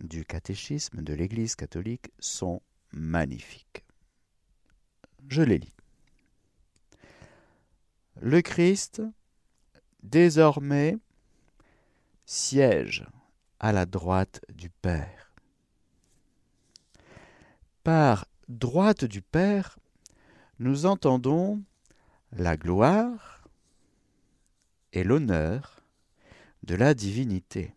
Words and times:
du 0.00 0.24
catéchisme 0.24 1.02
de 1.02 1.14
l'Église 1.14 1.54
catholique 1.54 2.10
sont 2.18 2.60
magnifiques. 2.92 3.84
Je 5.28 5.42
les 5.42 5.58
lis. 5.58 5.74
Le 8.20 8.42
Christ, 8.42 9.02
désormais, 10.02 10.96
siège 12.26 13.06
à 13.60 13.72
la 13.72 13.86
droite 13.86 14.40
du 14.52 14.70
Père. 14.70 15.32
Par 17.84 18.26
droite 18.48 19.04
du 19.04 19.22
Père, 19.22 19.78
nous 20.58 20.86
entendons 20.86 21.62
la 22.32 22.56
gloire 22.56 23.48
et 24.92 25.04
l'honneur 25.04 25.82
de 26.62 26.74
la 26.74 26.94
divinité 26.94 27.74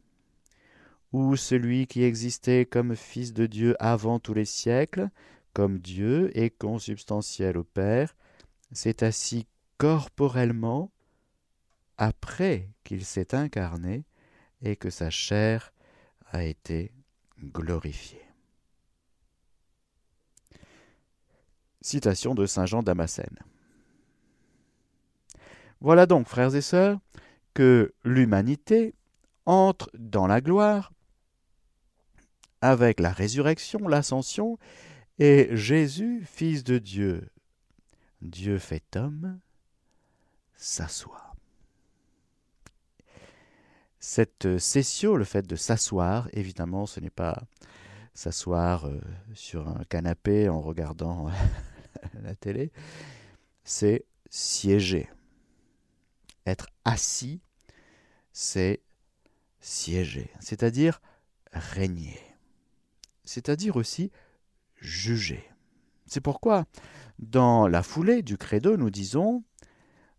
ou 1.15 1.37
celui 1.37 1.87
qui 1.87 2.03
existait 2.03 2.65
comme 2.65 2.93
Fils 2.93 3.31
de 3.31 3.45
Dieu 3.45 3.77
avant 3.79 4.19
tous 4.19 4.33
les 4.33 4.43
siècles, 4.43 5.09
comme 5.53 5.79
Dieu 5.79 6.29
et 6.37 6.49
consubstantiel 6.49 7.57
au 7.57 7.63
Père, 7.63 8.17
s'est 8.73 9.01
assis 9.01 9.48
corporellement 9.77 10.91
après 11.98 12.70
qu'il 12.84 13.05
s'est 13.05 13.34
incarné 13.34 14.03
et 14.62 14.75
que 14.75 14.90
sa 14.90 15.09
chair 15.09 15.71
a 16.34 16.43
été 16.43 16.91
glorifiée. 17.41 18.27
Citation 21.79 22.35
de 22.35 22.45
Saint 22.45 22.65
Jean 22.65 22.84
Damascène. 22.84 23.40
Voilà 25.79 26.07
donc, 26.07 26.27
frères 26.27 26.55
et 26.55 26.62
sœurs, 26.62 26.99
que 27.53 27.93
l'humanité 28.03 28.93
entre 29.45 29.90
dans 29.97 30.27
la 30.27 30.41
gloire 30.41 30.91
avec 32.70 32.99
la 32.99 33.12
résurrection, 33.12 33.88
l'ascension, 33.88 34.58
et 35.20 35.49
Jésus, 35.55 36.24
Fils 36.26 36.63
de 36.63 36.80
Dieu, 36.80 37.30
Dieu 38.21 38.58
fait 38.58 38.96
homme, 38.96 39.40
s'assoit. 40.55 41.36
Cette 43.99 44.58
session, 44.58 45.16
le 45.16 45.26
fait 45.26 45.46
de 45.46 45.55
s'asseoir, 45.55 46.27
évidemment, 46.34 46.86
ce 46.86 46.99
n'est 46.99 47.10
pas 47.10 47.43
s'asseoir 48.13 48.88
euh, 48.88 48.99
sur 49.34 49.68
un 49.68 49.84
canapé 49.84 50.49
en 50.49 50.62
regardant 50.62 51.30
la 52.24 52.36
télé, 52.36 52.71
c'est 53.63 54.05
siéger. 54.30 55.10
Être 56.48 56.68
assis, 56.84 57.41
c'est 58.32 58.82
siéger, 59.60 60.32
c'est-à-dire 60.40 61.02
régner 61.52 62.20
c'est-à-dire 63.26 63.76
aussi 63.76 64.12
juger. 64.75 65.44
C'est 66.06 66.22
pourquoi, 66.22 66.66
dans 67.19 67.68
la 67.68 67.84
foulée 67.84 68.22
du 68.22 68.38
credo, 68.38 68.78
nous 68.78 68.90
disons 68.90 69.44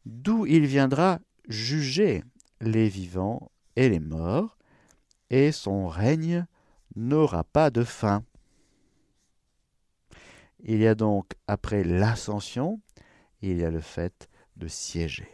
D'où 0.04 0.46
il 0.46 0.66
viendra 0.66 1.18
juger 1.48 2.22
les 2.60 2.88
vivants 2.88 3.50
et 3.74 3.88
les 3.88 3.98
morts, 3.98 4.56
et 5.30 5.50
son 5.50 5.88
règne 5.88 6.46
n'aura 6.94 7.42
pas 7.42 7.70
de 7.70 7.82
fin. 7.82 8.24
Il 10.60 10.78
y 10.78 10.86
a 10.86 10.94
donc, 10.94 11.32
après 11.48 11.82
l'ascension, 11.82 12.80
il 13.42 13.58
y 13.58 13.64
a 13.64 13.70
le 13.70 13.80
fait 13.80 14.28
de 14.56 14.68
siéger. 14.68 15.28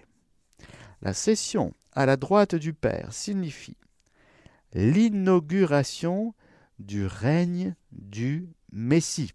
La 1.03 1.13
session 1.13 1.75
à 1.93 2.07
la 2.07 2.17
droite 2.17 2.55
du 2.55 2.73
Père 2.73 3.13
signifie 3.13 3.77
l'inauguration 4.75 6.35
du 6.83 7.07
règne 7.07 7.75
du 7.93 8.49
Messie. 8.73 9.33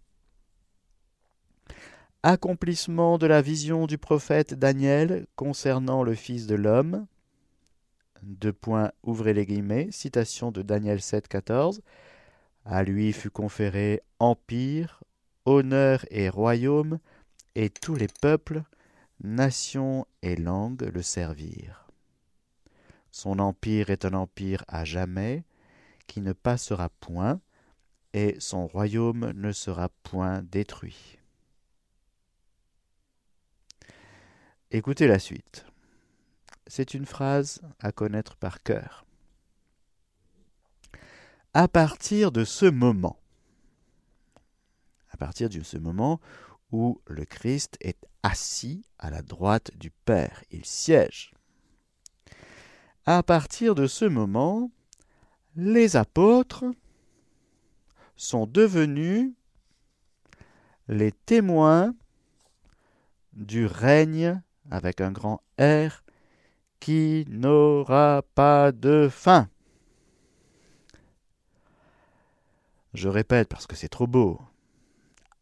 Accomplissement 2.23 3.17
de 3.17 3.25
la 3.25 3.41
vision 3.41 3.87
du 3.87 3.97
prophète 3.97 4.53
Daniel 4.53 5.27
concernant 5.35 6.03
le 6.03 6.13
Fils 6.13 6.45
de 6.45 6.55
l'homme. 6.55 7.07
Deux 8.21 8.53
points, 8.53 8.91
ouvrez 9.03 9.33
les 9.33 9.45
guillemets, 9.45 9.89
citation 9.91 10.51
de 10.51 10.61
Daniel 10.61 11.01
7, 11.01 11.27
14. 11.27 11.81
À 12.65 12.83
lui 12.83 13.13
fut 13.13 13.29
conféré 13.29 14.01
empire, 14.19 15.03
honneur 15.45 16.05
et 16.11 16.27
royaume, 16.27 16.99
et 17.55 17.69
tous 17.69 17.95
les 17.95 18.09
peuples, 18.21 18.63
nations 19.23 20.05
et 20.21 20.35
langues 20.35 20.91
le 20.93 21.01
servirent. 21.01 21.87
Son 23.11 23.39
empire 23.39 23.89
est 23.89 24.03
un 24.05 24.13
empire 24.13 24.65
à 24.67 24.83
jamais, 24.83 25.43
qui 26.07 26.21
ne 26.21 26.33
passera 26.33 26.89
point, 26.89 27.39
et 28.13 28.35
son 28.39 28.65
royaume 28.65 29.31
ne 29.31 29.51
sera 29.51 29.89
point 30.03 30.41
détruit. 30.41 31.19
Écoutez 34.71 35.07
la 35.07 35.19
suite. 35.19 35.65
C'est 36.65 36.93
une 36.93 37.05
phrase 37.05 37.61
à 37.79 37.91
connaître 37.91 38.35
par 38.35 38.63
cœur. 38.63 39.05
À 41.53 41.67
partir 41.67 42.31
de 42.31 42.43
ce 42.43 42.65
moment, 42.65 43.17
à 45.11 45.17
partir 45.17 45.49
de 45.49 45.61
ce 45.63 45.77
moment 45.77 46.19
où 46.71 47.01
le 47.07 47.23
Christ 47.23 47.77
est 47.79 48.05
assis 48.23 48.83
à 48.99 49.09
la 49.09 49.21
droite 49.21 49.71
du 49.77 49.89
Père, 49.89 50.43
il 50.51 50.65
siège. 50.65 51.31
À 53.05 53.23
partir 53.23 53.73
de 53.73 53.87
ce 53.87 54.03
moment, 54.03 54.69
les 55.57 55.95
apôtres 55.95 56.65
sont 58.15 58.45
devenus 58.45 59.33
les 60.87 61.11
témoins 61.11 61.95
du 63.33 63.65
règne 63.65 64.41
avec 64.69 65.01
un 65.01 65.11
grand 65.11 65.41
R 65.59 66.03
qui 66.79 67.25
n'aura 67.27 68.21
pas 68.35 68.71
de 68.71 69.09
fin. 69.11 69.49
Je 72.93 73.09
répète 73.09 73.49
parce 73.49 73.65
que 73.65 73.75
c'est 73.75 73.89
trop 73.89 74.07
beau. 74.07 74.39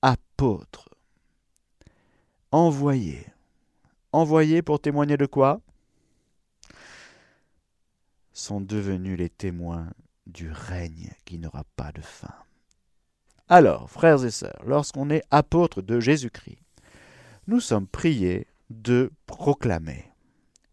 Apôtres. 0.01 0.89
Envoyés. 2.51 3.27
Envoyés 4.13 4.61
pour 4.61 4.79
témoigner 4.79 5.17
de 5.17 5.25
quoi? 5.25 5.59
Sont 8.31 8.61
devenus 8.61 9.17
les 9.17 9.29
témoins 9.29 9.89
du 10.25 10.52
règne 10.52 11.13
qui 11.25 11.38
n'aura 11.38 11.63
pas 11.75 11.91
de 11.91 12.02
fin. 12.02 12.34
Alors, 13.47 13.90
frères 13.90 14.25
et 14.25 14.31
sœurs, 14.31 14.63
lorsqu'on 14.66 15.09
est 15.09 15.24
apôtre 15.30 15.81
de 15.81 16.00
Jésus-Christ, 16.00 16.63
nous 17.47 17.59
sommes 17.59 17.88
priés 17.88 18.47
de 18.69 19.12
proclamer 19.28 20.12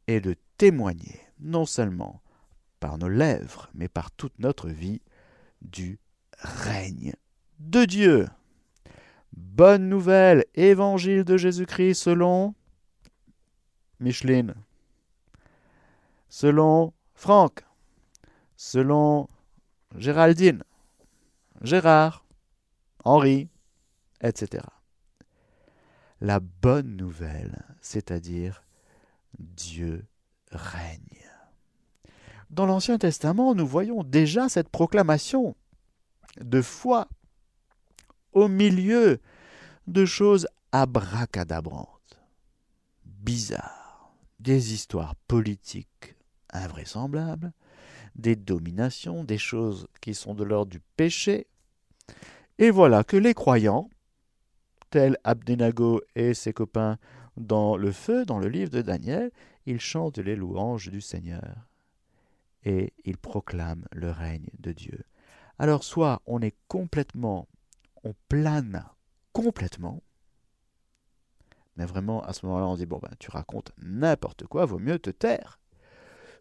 et 0.07 0.21
de 0.21 0.37
témoigner, 0.57 1.21
non 1.39 1.67
seulement 1.67 2.23
par 2.81 2.97
nos 2.99 3.09
lèvres, 3.09 3.69
mais 3.75 3.89
par 3.89 4.11
toute 4.11 4.39
notre 4.39 4.69
vie, 4.69 5.03
du 5.61 5.99
règne 6.39 7.15
de 7.59 7.85
Dieu. 7.85 8.29
Bonne 9.33 9.89
nouvelle, 9.89 10.45
évangile 10.55 11.25
de 11.25 11.37
Jésus-Christ 11.37 11.95
selon 11.95 12.55
Micheline, 14.01 14.55
selon 16.29 16.93
Franck, 17.15 17.65
selon 18.57 19.29
Géraldine, 19.97 20.63
Gérard, 21.61 22.25
Henri, 23.05 23.49
etc. 24.21 24.65
La 26.21 26.41
bonne 26.41 26.97
nouvelle, 26.97 27.65
c'est-à-dire 27.81 28.65
Dieu 29.39 30.07
règne. 30.51 30.99
Dans 32.51 32.67
l'Ancien 32.67 32.99
Testament, 32.99 33.55
nous 33.55 33.67
voyons 33.67 34.03
déjà 34.05 34.49
cette 34.49 34.69
proclamation 34.69 35.57
de 36.41 36.63
foi 36.63 37.09
au 38.33 38.49
milieu 38.49 39.21
de 39.87 40.05
choses 40.05 40.47
abracadabrantes, 40.71 42.21
bizarres, 43.05 44.15
des 44.39 44.75
histoires 44.75 45.15
politiques 45.29 46.17
invraisemblables, 46.51 47.53
des 48.15 48.37
dominations, 48.37 49.25
des 49.25 49.39
choses 49.39 49.87
qui 50.01 50.15
sont 50.15 50.35
de 50.35 50.45
l'ordre 50.45 50.71
du 50.71 50.81
péché, 50.97 51.47
Et 52.59 52.71
voilà 52.71 53.03
que 53.03 53.17
les 53.17 53.35
croyants, 53.35 53.89
tels 54.91 55.17
Abdenago 55.25 56.03
et 56.15 56.35
ses 56.35 56.53
copains 56.53 56.99
dans 57.37 57.77
le 57.77 57.93
feu, 57.93 58.25
dans 58.25 58.39
le 58.39 58.49
livre 58.49 58.71
de 58.71 58.83
Daniel, 58.83 59.31
ils 59.67 59.81
chantent 59.81 60.19
les 60.19 60.37
louanges 60.37 60.91
du 60.91 61.01
Seigneur 61.01 61.67
et 62.65 62.93
ils 63.05 63.17
proclament 63.17 63.87
le 63.93 64.11
règne 64.11 64.51
de 64.59 64.73
Dieu. 64.73 65.05
Alors 65.59 65.83
soit 65.83 66.21
on 66.27 66.41
est 66.41 66.57
complètement, 66.69 67.49
on 68.05 68.15
plane 68.29 68.85
complètement, 69.33 70.03
mais 71.77 71.87
vraiment 71.87 72.23
à 72.23 72.33
ce 72.33 72.45
moment-là 72.47 72.67
on 72.67 72.77
dit 72.77 72.87
bon 72.87 72.99
ben 72.99 73.11
tu 73.19 73.31
racontes 73.31 73.73
n'importe 73.79 74.47
quoi, 74.47 74.67
vaut 74.67 74.79
mieux 74.79 74.99
te 74.99 75.11
taire. 75.11 75.59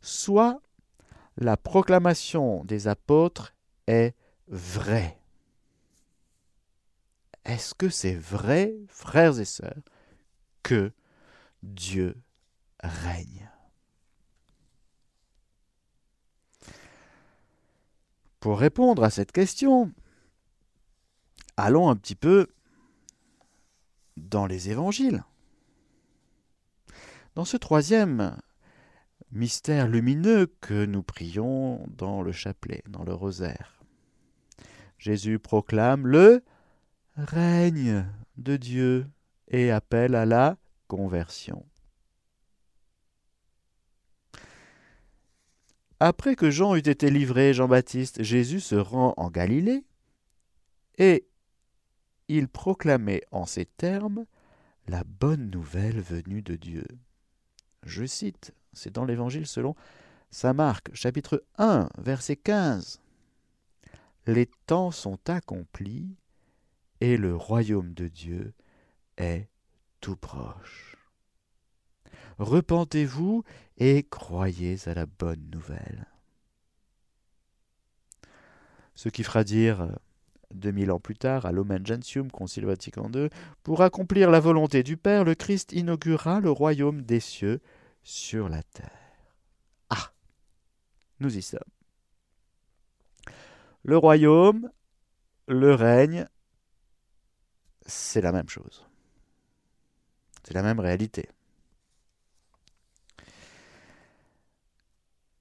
Soit 0.02 0.62
la 1.42 1.58
proclamation 1.58 2.64
des 2.66 2.88
apôtres 2.88 3.56
est 3.88 4.16
vraie. 4.48 5.20
Est-ce 7.46 7.74
que 7.74 7.90
c'est 7.90 8.16
vrai, 8.16 8.76
frères 8.88 9.40
et 9.40 9.46
sœurs, 9.46 9.82
que 10.62 10.94
Dieu 11.64 12.16
règne? 12.84 13.50
Pour 18.40 18.60
répondre 18.60 19.04
à 19.04 19.10
cette 19.10 19.32
question, 19.32 19.92
allons 21.58 21.90
un 21.90 21.96
petit 21.96 22.16
peu 22.16 22.48
dans 24.16 24.46
les 24.46 24.70
évangiles. 24.70 25.24
Dans 27.34 27.46
ce 27.46 27.58
troisième 27.58 28.38
mystère 29.32 29.88
lumineux 29.88 30.48
que 30.62 30.86
nous 30.86 31.04
prions 31.04 31.86
dans 31.98 32.22
le 32.22 32.32
chapelet, 32.32 32.84
dans 32.88 33.04
le 33.04 33.14
rosaire, 33.14 33.82
Jésus 34.98 35.40
proclame 35.40 36.06
le 36.06 36.44
règne 37.16 38.06
de 38.38 38.58
Dieu 38.58 39.08
et 39.48 39.72
appelle 39.72 40.16
à 40.16 40.26
la 40.26 40.58
conversion. 40.88 41.66
Après 46.00 46.36
que 46.36 46.50
Jean 46.50 46.76
eut 46.76 46.90
été 46.90 47.12
livré, 47.12 47.54
Jean-Baptiste, 47.54 48.24
Jésus 48.24 48.60
se 48.60 48.76
rend 48.76 49.14
en 49.18 49.30
Galilée 49.30 49.84
et 50.98 51.28
il 52.28 52.48
proclamait 52.48 53.22
en 53.32 53.46
ces 53.46 53.66
termes 53.66 54.26
la 54.88 55.04
bonne 55.04 55.50
nouvelle 55.52 56.02
venue 56.02 56.42
de 56.42 56.56
Dieu. 56.56 56.86
Je 57.84 58.06
cite, 58.06 58.54
c'est 58.74 58.94
dans 58.94 59.06
l'Évangile 59.06 59.48
selon 59.48 59.76
Saint 60.30 60.54
Marc, 60.54 60.94
chapitre 60.94 61.44
1, 61.58 61.90
verset 61.98 62.38
15. 62.38 63.02
Les 64.28 64.46
temps 64.68 64.92
sont 64.92 65.20
accomplis 65.28 66.16
et 67.02 67.18
le 67.18 67.36
royaume 67.36 67.94
de 67.94 68.08
Dieu 68.08 68.54
est 69.18 69.50
tout 70.00 70.16
proche. 70.16 70.96
Repentez-vous 72.38 73.44
et 73.78 74.04
croyez 74.04 74.78
à 74.86 74.94
la 74.94 75.06
bonne 75.06 75.50
nouvelle. 75.52 76.08
Ce 78.96 79.10
qui 79.10 79.24
fera 79.24 79.44
dire, 79.44 79.82
euh, 79.82 79.92
deux 80.54 80.72
mille 80.72 80.92
ans 80.92 81.00
plus 81.00 81.16
tard, 81.16 81.46
à 81.46 81.52
l'Omen 81.52 81.86
Gentium, 81.86 82.32
Concile 82.32 82.66
Vatican 82.66 83.10
II, 83.14 83.30
pour 83.64 83.82
accomplir 83.82 84.30
la 84.32 84.40
volonté 84.40 84.84
du 84.84 84.98
Père, 84.98 85.24
le 85.24 85.36
Christ 85.36 85.72
inaugura 85.72 86.40
le 86.40 86.52
royaume 86.52 87.02
des 87.02 87.20
cieux 87.20 87.62
sur 88.04 88.50
la 88.50 88.64
terre. 88.64 88.92
Ah 89.90 90.12
Nous 91.20 91.38
y 91.38 91.42
sommes. 91.42 91.60
Le 93.84 93.98
royaume, 93.98 94.72
le 95.48 95.74
règne, 95.74 96.28
c'est 97.86 98.22
la 98.22 98.32
même 98.32 98.50
chose. 98.50 98.86
C'est 100.44 100.54
la 100.54 100.64
même 100.64 100.80
réalité. 100.80 101.30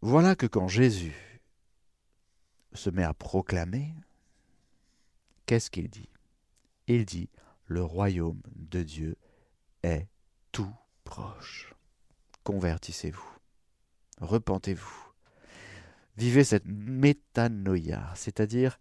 Voilà 0.02 0.34
que 0.34 0.46
quand 0.46 0.68
Jésus 0.68 1.42
se 2.72 2.88
met 2.88 3.04
à 3.04 3.12
proclamer, 3.12 3.94
qu'est-ce 5.44 5.70
qu'il 5.70 5.90
dit? 5.90 6.08
Il 6.86 7.04
dit, 7.04 7.28
le 7.66 7.84
royaume 7.84 8.40
de 8.56 8.82
Dieu 8.82 9.16
est 9.82 10.08
tout 10.52 10.74
proche. 11.04 11.74
Convertissez-vous, 12.50 13.31
repentez-vous, 14.20 15.12
vivez 16.17 16.43
cette 16.43 16.67
métanoïa, 16.67 18.12
c'est-à-dire 18.17 18.81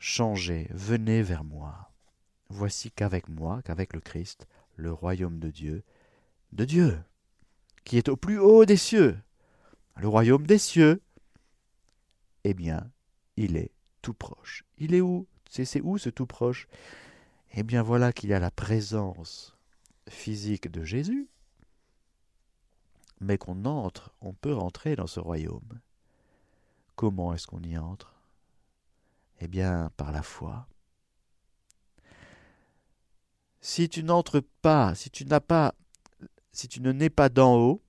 changez, 0.00 0.66
venez 0.72 1.22
vers 1.22 1.44
moi. 1.44 1.92
Voici 2.48 2.90
qu'avec 2.90 3.28
moi, 3.28 3.62
qu'avec 3.62 3.92
le 3.92 4.00
Christ, 4.00 4.48
le 4.74 4.92
royaume 4.92 5.38
de 5.38 5.50
Dieu, 5.50 5.84
de 6.50 6.64
Dieu, 6.64 6.98
qui 7.84 7.96
est 7.96 8.08
au 8.08 8.16
plus 8.16 8.40
haut 8.40 8.64
des 8.64 8.76
cieux, 8.76 9.20
le 9.94 10.08
royaume 10.08 10.44
des 10.44 10.58
cieux, 10.58 11.00
eh 12.42 12.54
bien, 12.54 12.90
il 13.36 13.56
est 13.56 13.70
tout 14.02 14.14
proche. 14.14 14.64
Il 14.78 14.96
est 14.96 15.00
où? 15.00 15.28
C'est 15.48 15.80
où 15.80 15.96
ce 15.96 16.10
tout 16.10 16.26
proche? 16.26 16.66
Eh 17.52 17.62
bien, 17.62 17.84
voilà 17.84 18.12
qu'il 18.12 18.30
y 18.30 18.34
a 18.34 18.40
la 18.40 18.50
présence 18.50 19.56
physique 20.08 20.68
de 20.72 20.82
Jésus, 20.82 21.28
mais 23.24 23.38
qu'on 23.38 23.64
entre, 23.64 24.14
on 24.20 24.34
peut 24.34 24.52
rentrer 24.52 24.96
dans 24.96 25.06
ce 25.06 25.18
royaume. 25.18 25.80
Comment 26.94 27.34
est-ce 27.34 27.46
qu'on 27.46 27.62
y 27.62 27.76
entre? 27.76 28.14
Eh 29.40 29.48
bien, 29.48 29.90
par 29.96 30.12
la 30.12 30.22
foi. 30.22 30.68
Si 33.60 33.88
tu 33.88 34.04
n'entres 34.04 34.40
pas, 34.60 34.94
si 34.94 35.10
tu 35.10 35.24
n'as 35.24 35.40
pas, 35.40 35.74
si 36.52 36.68
tu 36.68 36.80
ne 36.80 36.92
nais 36.92 37.10
pas 37.10 37.30
d'en 37.30 37.56
haut, 37.56 37.82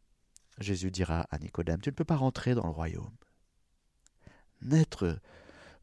Jésus 0.60 0.90
dira 0.90 1.28
à 1.30 1.38
Nicodème, 1.38 1.82
tu 1.82 1.90
ne 1.90 1.96
peux 1.96 2.06
pas 2.06 2.16
rentrer 2.16 2.56
dans 2.56 2.64
le 2.64 2.72
royaume. 2.72 3.16
Naître 4.62 5.20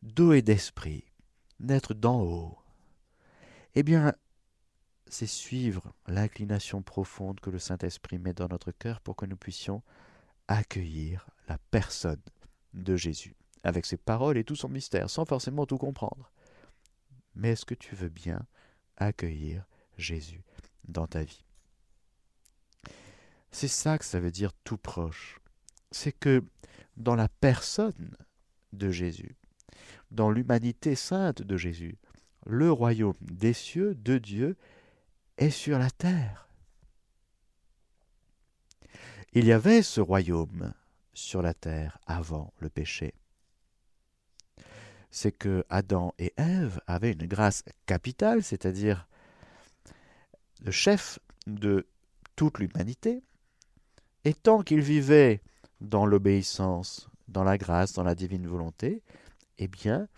d'eau 0.02 0.32
et 0.32 0.42
d'esprit, 0.42 1.04
naître 1.60 1.92
d'en 1.92 2.22
haut, 2.22 2.58
eh 3.74 3.82
bien, 3.82 4.14
c'est 5.12 5.26
suivre 5.26 5.92
l'inclination 6.06 6.80
profonde 6.80 7.38
que 7.40 7.50
le 7.50 7.58
Saint-Esprit 7.58 8.18
met 8.18 8.32
dans 8.32 8.48
notre 8.48 8.72
cœur 8.72 9.02
pour 9.02 9.14
que 9.14 9.26
nous 9.26 9.36
puissions 9.36 9.82
accueillir 10.48 11.28
la 11.48 11.58
personne 11.70 12.22
de 12.72 12.96
Jésus, 12.96 13.36
avec 13.62 13.84
ses 13.84 13.98
paroles 13.98 14.38
et 14.38 14.44
tout 14.44 14.56
son 14.56 14.70
mystère, 14.70 15.10
sans 15.10 15.26
forcément 15.26 15.66
tout 15.66 15.76
comprendre. 15.76 16.32
Mais 17.34 17.50
est-ce 17.50 17.66
que 17.66 17.74
tu 17.74 17.94
veux 17.94 18.08
bien 18.08 18.46
accueillir 18.96 19.66
Jésus 19.98 20.42
dans 20.84 21.06
ta 21.06 21.22
vie? 21.22 21.44
C'est 23.50 23.68
ça 23.68 23.98
que 23.98 24.06
ça 24.06 24.18
veut 24.18 24.30
dire 24.30 24.54
tout 24.64 24.78
proche. 24.78 25.40
C'est 25.90 26.12
que 26.12 26.42
dans 26.96 27.16
la 27.16 27.28
personne 27.28 28.16
de 28.72 28.90
Jésus, 28.90 29.36
dans 30.10 30.30
l'humanité 30.30 30.94
sainte 30.94 31.42
de 31.42 31.58
Jésus, 31.58 31.98
le 32.46 32.72
royaume 32.72 33.12
des 33.20 33.52
cieux 33.52 33.94
de 33.94 34.16
Dieu 34.16 34.56
sur 35.50 35.78
la 35.78 35.90
terre. 35.90 36.48
Il 39.32 39.46
y 39.46 39.52
avait 39.52 39.82
ce 39.82 40.00
royaume 40.00 40.74
sur 41.14 41.42
la 41.42 41.54
terre 41.54 41.98
avant 42.06 42.52
le 42.58 42.68
péché. 42.68 43.14
C'est 45.10 45.32
que 45.32 45.64
Adam 45.68 46.14
et 46.18 46.32
Ève 46.36 46.80
avaient 46.86 47.12
une 47.12 47.26
grâce 47.26 47.64
capitale, 47.86 48.42
c'est-à-dire 48.42 49.08
le 50.60 50.70
chef 50.70 51.18
de 51.46 51.86
toute 52.36 52.58
l'humanité, 52.58 53.22
et 54.24 54.34
tant 54.34 54.62
qu'il 54.62 54.80
vivait 54.80 55.40
dans 55.80 56.06
l'obéissance, 56.06 57.08
dans 57.28 57.44
la 57.44 57.58
grâce, 57.58 57.92
dans 57.92 58.04
la 58.04 58.14
divine 58.14 58.46
volonté, 58.46 59.02
eh 59.58 59.68
bien, 59.68 60.08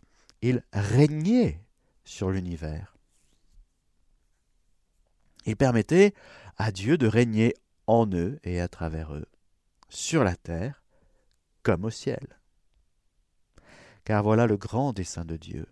il 0.42 0.62
régnait 0.72 1.60
sur 2.04 2.30
l'univers. 2.30 2.93
Il 5.44 5.56
permettait 5.56 6.14
à 6.56 6.72
Dieu 6.72 6.96
de 6.96 7.06
régner 7.06 7.54
en 7.86 8.10
eux 8.12 8.38
et 8.44 8.60
à 8.60 8.68
travers 8.68 9.14
eux, 9.14 9.26
sur 9.88 10.24
la 10.24 10.36
terre 10.36 10.82
comme 11.62 11.84
au 11.84 11.90
ciel. 11.90 12.40
Car 14.04 14.22
voilà 14.22 14.46
le 14.46 14.56
grand 14.56 14.92
dessein 14.92 15.24
de 15.24 15.36
Dieu. 15.36 15.66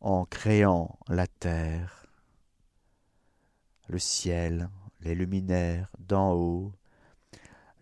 En 0.00 0.24
créant 0.24 0.98
la 1.08 1.26
terre, 1.26 2.06
le 3.88 3.98
ciel, 3.98 4.70
les 5.00 5.14
luminaires 5.14 5.90
d'en 5.98 6.32
haut, 6.32 6.72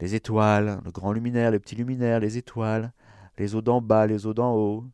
les 0.00 0.14
étoiles, 0.14 0.80
le 0.84 0.90
grand 0.90 1.12
luminaire, 1.12 1.50
les 1.50 1.58
petits 1.58 1.76
luminaires, 1.76 2.20
les 2.20 2.36
étoiles, 2.36 2.92
les 3.36 3.54
eaux 3.54 3.62
d'en 3.62 3.80
bas, 3.80 4.06
les 4.06 4.26
eaux 4.26 4.34
d'en 4.34 4.54
haut. 4.54 4.84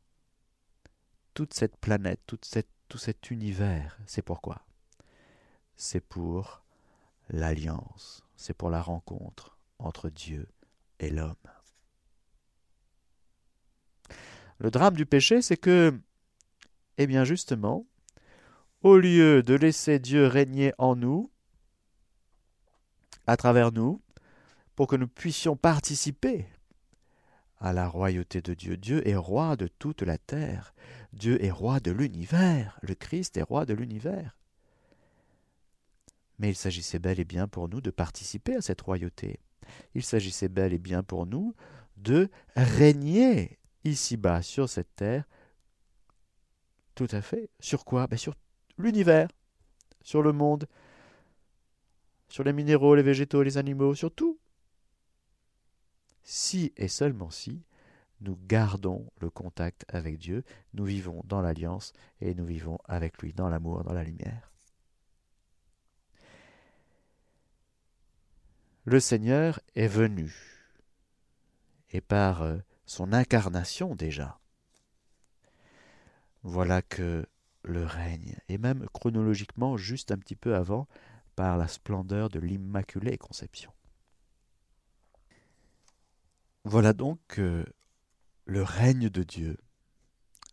Toute 1.35 1.55
cette 1.55 1.77
planète, 1.77 2.21
toute 2.27 2.45
cette, 2.45 2.69
tout 2.89 2.99
cet 2.99 3.31
univers, 3.31 3.99
c'est 4.07 4.23
pourquoi 4.23 4.65
C'est 5.77 6.01
pour 6.01 6.63
l'alliance, 7.29 8.25
c'est 8.37 8.55
pour 8.55 8.71
la 8.71 8.81
rencontre 8.81 9.59
entre 9.79 10.09
Dieu 10.09 10.49
et 10.99 11.11
l'homme. 11.11 11.35
Le 14.59 14.71
drame 14.71 14.95
du 14.95 15.07
péché, 15.07 15.43
c'est 15.43 15.57
que 15.57 15.99
Eh 16.97 17.07
bien 17.07 17.25
justement, 17.25 17.87
au 18.83 18.99
lieu 18.99 19.43
de 19.43 19.55
laisser 19.55 19.99
Dieu 19.99 20.27
régner 20.27 20.73
en 20.79 20.95
nous, 20.95 21.31
à 23.27 23.37
travers 23.37 23.73
nous, 23.73 24.01
pour 24.77 24.87
que 24.87 24.97
nous 24.97 25.09
puissions 25.09 25.57
participer 25.57 26.47
à 27.59 27.73
la 27.73 27.89
royauté 27.89 28.43
de 28.43 28.55
Dieu. 28.55 28.77
Dieu 28.77 29.07
est 29.09 29.17
roi 29.17 29.57
de 29.57 29.69
toute 29.69 30.03
la 30.03 30.19
terre. 30.19 30.75
Dieu 31.13 31.43
est 31.43 31.51
roi 31.51 31.81
de 31.81 31.91
l'univers. 31.91 32.79
Le 32.83 32.95
Christ 32.95 33.37
est 33.37 33.43
roi 33.43 33.65
de 33.65 33.73
l'univers. 33.73 34.37
Mais 36.39 36.51
il 36.51 36.57
s'agissait 36.57 36.99
bel 36.99 37.21
et 37.21 37.25
bien 37.25 37.47
pour 37.47 37.69
nous 37.69 37.81
de 37.81 37.91
participer 37.91 38.57
à 38.57 38.61
cette 38.61 38.81
royauté. 38.81 39.41
Il 39.95 40.03
s'agissait 40.03 40.49
bel 40.49 40.73
et 40.73 40.79
bien 40.79 41.03
pour 41.03 41.27
nous 41.27 41.55
de 41.97 42.29
régner 42.57 43.59
ici-bas 43.85 44.43
sur 44.43 44.69
cette 44.69 44.95
terre. 44.97 45.25
Tout 46.95 47.09
à 47.11 47.23
fait. 47.23 47.51
Sur 47.61 47.85
quoi? 47.85 48.07
Ben 48.07 48.17
Sur 48.17 48.35
l'univers, 48.79 49.29
sur 50.03 50.23
le 50.23 50.33
monde, 50.33 50.67
sur 52.29 52.45
les 52.45 52.53
minéraux, 52.53 52.95
les 52.95 53.03
végétaux, 53.03 53.43
les 53.43 53.59
animaux, 53.59 53.95
sur 53.95 54.13
tout 54.13 54.39
si 56.25 56.73
et 56.77 56.89
seulement 56.89 57.31
si 57.31 57.63
nous 58.21 58.39
gardons 58.47 59.07
le 59.21 59.29
contact 59.29 59.85
avec 59.89 60.19
Dieu, 60.19 60.43
nous 60.73 60.85
vivons 60.85 61.23
dans 61.27 61.43
l'alliance 61.43 61.93
et 62.21 62.35
nous 62.35 62.47
vivons 62.47 62.79
avec 62.87 63.21
lui, 63.21 63.35
dans 63.35 63.51
l'amour, 63.51 63.85
dans 63.85 63.93
la 63.93 64.03
lumière. 64.03 64.54
Le 68.87 69.01
Seigneur 69.01 69.61
est 69.77 69.89
venu, 69.89 70.35
et 71.89 72.03
par 72.03 72.43
euh, 72.43 72.59
son 72.85 73.15
incarnation 73.15 73.95
déjà, 73.95 74.39
voilà 76.43 76.83
que 76.83 77.27
le 77.63 77.87
règne, 77.87 78.37
et 78.51 78.59
même 78.59 78.87
chronologiquement 78.93 79.79
juste 79.79 80.13
un 80.13 80.19
petit 80.19 80.37
peu 80.37 80.55
avant, 80.55 80.87
par 81.35 81.57
la 81.57 81.67
splendeur 81.67 82.29
de 82.29 82.39
l'Immaculée 82.39 83.17
Conception. 83.17 83.73
Voilà 86.65 86.93
donc 86.93 87.19
que 87.27 87.65
le 88.45 88.63
règne 88.63 89.09
de 89.09 89.23
Dieu, 89.23 89.57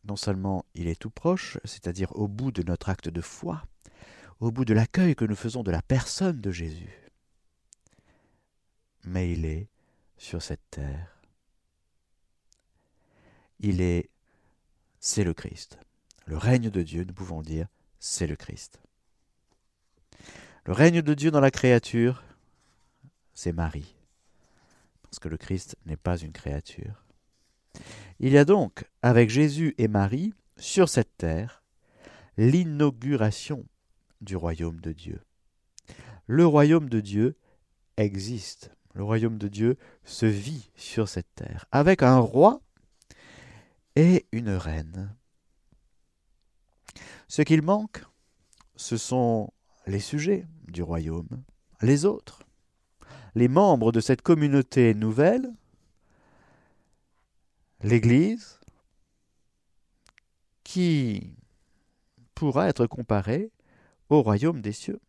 non 0.06 0.16
seulement 0.16 0.64
il 0.74 0.88
est 0.88 1.00
tout 1.00 1.10
proche, 1.10 1.58
c'est-à-dire 1.66 2.16
au 2.16 2.30
bout 2.30 2.54
de 2.54 2.64
notre 2.64 2.88
acte 2.88 3.10
de 3.10 3.20
foi, 3.20 3.62
au 4.40 4.52
bout 4.52 4.64
de 4.64 4.74
l'accueil 4.74 5.18
que 5.18 5.26
nous 5.26 5.36
faisons 5.36 5.64
de 5.64 5.72
la 5.72 5.82
personne 5.82 6.40
de 6.40 6.52
Jésus, 6.52 7.01
mais 9.04 9.32
il 9.32 9.46
est 9.46 9.68
sur 10.18 10.42
cette 10.42 10.70
terre. 10.70 11.22
Il 13.60 13.82
est, 13.82 14.10
c'est 15.00 15.24
le 15.24 15.34
Christ. 15.34 15.80
Le 16.26 16.38
règne 16.38 16.70
de 16.70 16.82
Dieu, 16.82 17.04
nous 17.04 17.14
pouvons 17.14 17.42
dire, 17.42 17.68
c'est 18.00 18.28
le 18.28 18.36
Christ. 18.36 18.80
Le 20.66 20.74
règne 20.74 21.02
de 21.02 21.14
Dieu 21.14 21.32
dans 21.32 21.40
la 21.40 21.52
créature, 21.52 22.24
c'est 23.34 23.54
Marie 23.54 23.96
parce 25.12 25.20
que 25.20 25.28
le 25.28 25.38
Christ 25.38 25.76
n'est 25.86 25.98
pas 25.98 26.18
une 26.18 26.32
créature. 26.32 27.04
Il 28.22 28.32
y 28.32 28.38
a 28.38 28.46
donc, 28.46 28.86
avec 29.02 29.30
Jésus 29.30 29.76
et 29.78 29.90
Marie, 29.90 30.34
sur 30.56 30.88
cette 30.88 31.18
terre, 31.18 31.64
l'inauguration 32.38 33.66
du 34.22 34.38
royaume 34.38 34.80
de 34.80 34.94
Dieu. 34.94 35.22
Le 36.28 36.46
royaume 36.46 36.88
de 36.88 37.02
Dieu 37.02 37.36
existe. 37.98 38.72
Le 38.94 39.04
royaume 39.04 39.38
de 39.38 39.48
Dieu 39.48 39.78
se 40.04 40.26
vit 40.26 40.70
sur 40.76 41.08
cette 41.08 41.34
terre, 41.36 41.66
avec 41.72 42.04
un 42.04 42.20
roi 42.20 42.62
et 43.96 44.26
une 44.32 44.50
reine. 44.50 45.16
Ce 47.28 47.42
qu'il 47.42 47.62
manque, 47.62 48.04
ce 48.76 48.98
sont 48.98 49.52
les 49.88 50.00
sujets 50.00 50.46
du 50.68 50.84
royaume, 50.84 51.44
les 51.82 52.06
autres 52.06 52.42
les 53.36 53.48
membres 53.48 53.92
de 53.92 54.00
cette 54.00 54.22
communauté 54.22 54.94
nouvelle, 54.94 55.52
l'Église, 57.82 58.60
qui 60.64 61.36
pourra 62.36 62.68
être 62.68 62.88
comparée 62.88 63.52
au 64.10 64.22
royaume 64.22 64.62
des 64.62 64.74
cieux. 64.74 65.00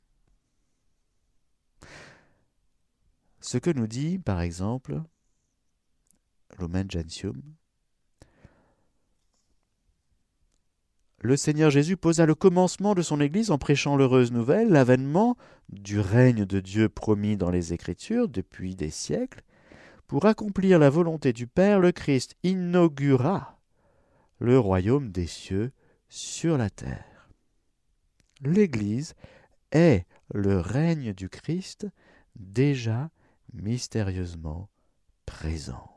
Ce 3.43 3.59
que 3.59 3.71
nous 3.71 3.89
dit, 3.89 4.21
par 4.21 4.41
exemple, 4.41 5.03
Lumen 6.61 6.89
Gentium, 6.89 7.43
le 11.19 11.37
Seigneur 11.37 11.71
Jésus 11.71 11.97
posa 11.97 12.25
le 12.25 12.37
commencement 12.37 12.95
de 12.95 13.03
son 13.03 13.21
Église 13.21 13.51
en 13.51 13.59
prêchant 13.59 13.97
l'heureuse 13.97 14.31
nouvelle, 14.31 14.69
l'avènement 14.69 15.37
du 15.71 15.99
règne 15.99 16.45
de 16.45 16.61
Dieu 16.61 16.89
promis 16.89 17.37
dans 17.37 17.51
les 17.51 17.73
Écritures 17.73 18.29
depuis 18.29 18.77
des 18.77 18.91
siècles. 18.91 19.43
Pour 20.07 20.27
accomplir 20.27 20.79
la 20.79 20.91
volonté 20.91 21.33
du 21.33 21.49
Père, 21.49 21.81
le 21.81 21.91
Christ 21.91 22.37
inaugura 22.45 23.59
le 24.39 24.57
royaume 24.57 25.11
des 25.11 25.27
cieux 25.27 25.73
sur 26.09 26.59
la 26.59 26.71
terre. 26.71 27.29
L'Église 28.41 29.15
est 29.73 30.07
le 30.33 30.61
règne 30.61 31.13
du 31.13 31.29
Christ 31.29 31.89
déjà 32.37 33.11
mystérieusement 33.53 34.69
présent. 35.27 35.89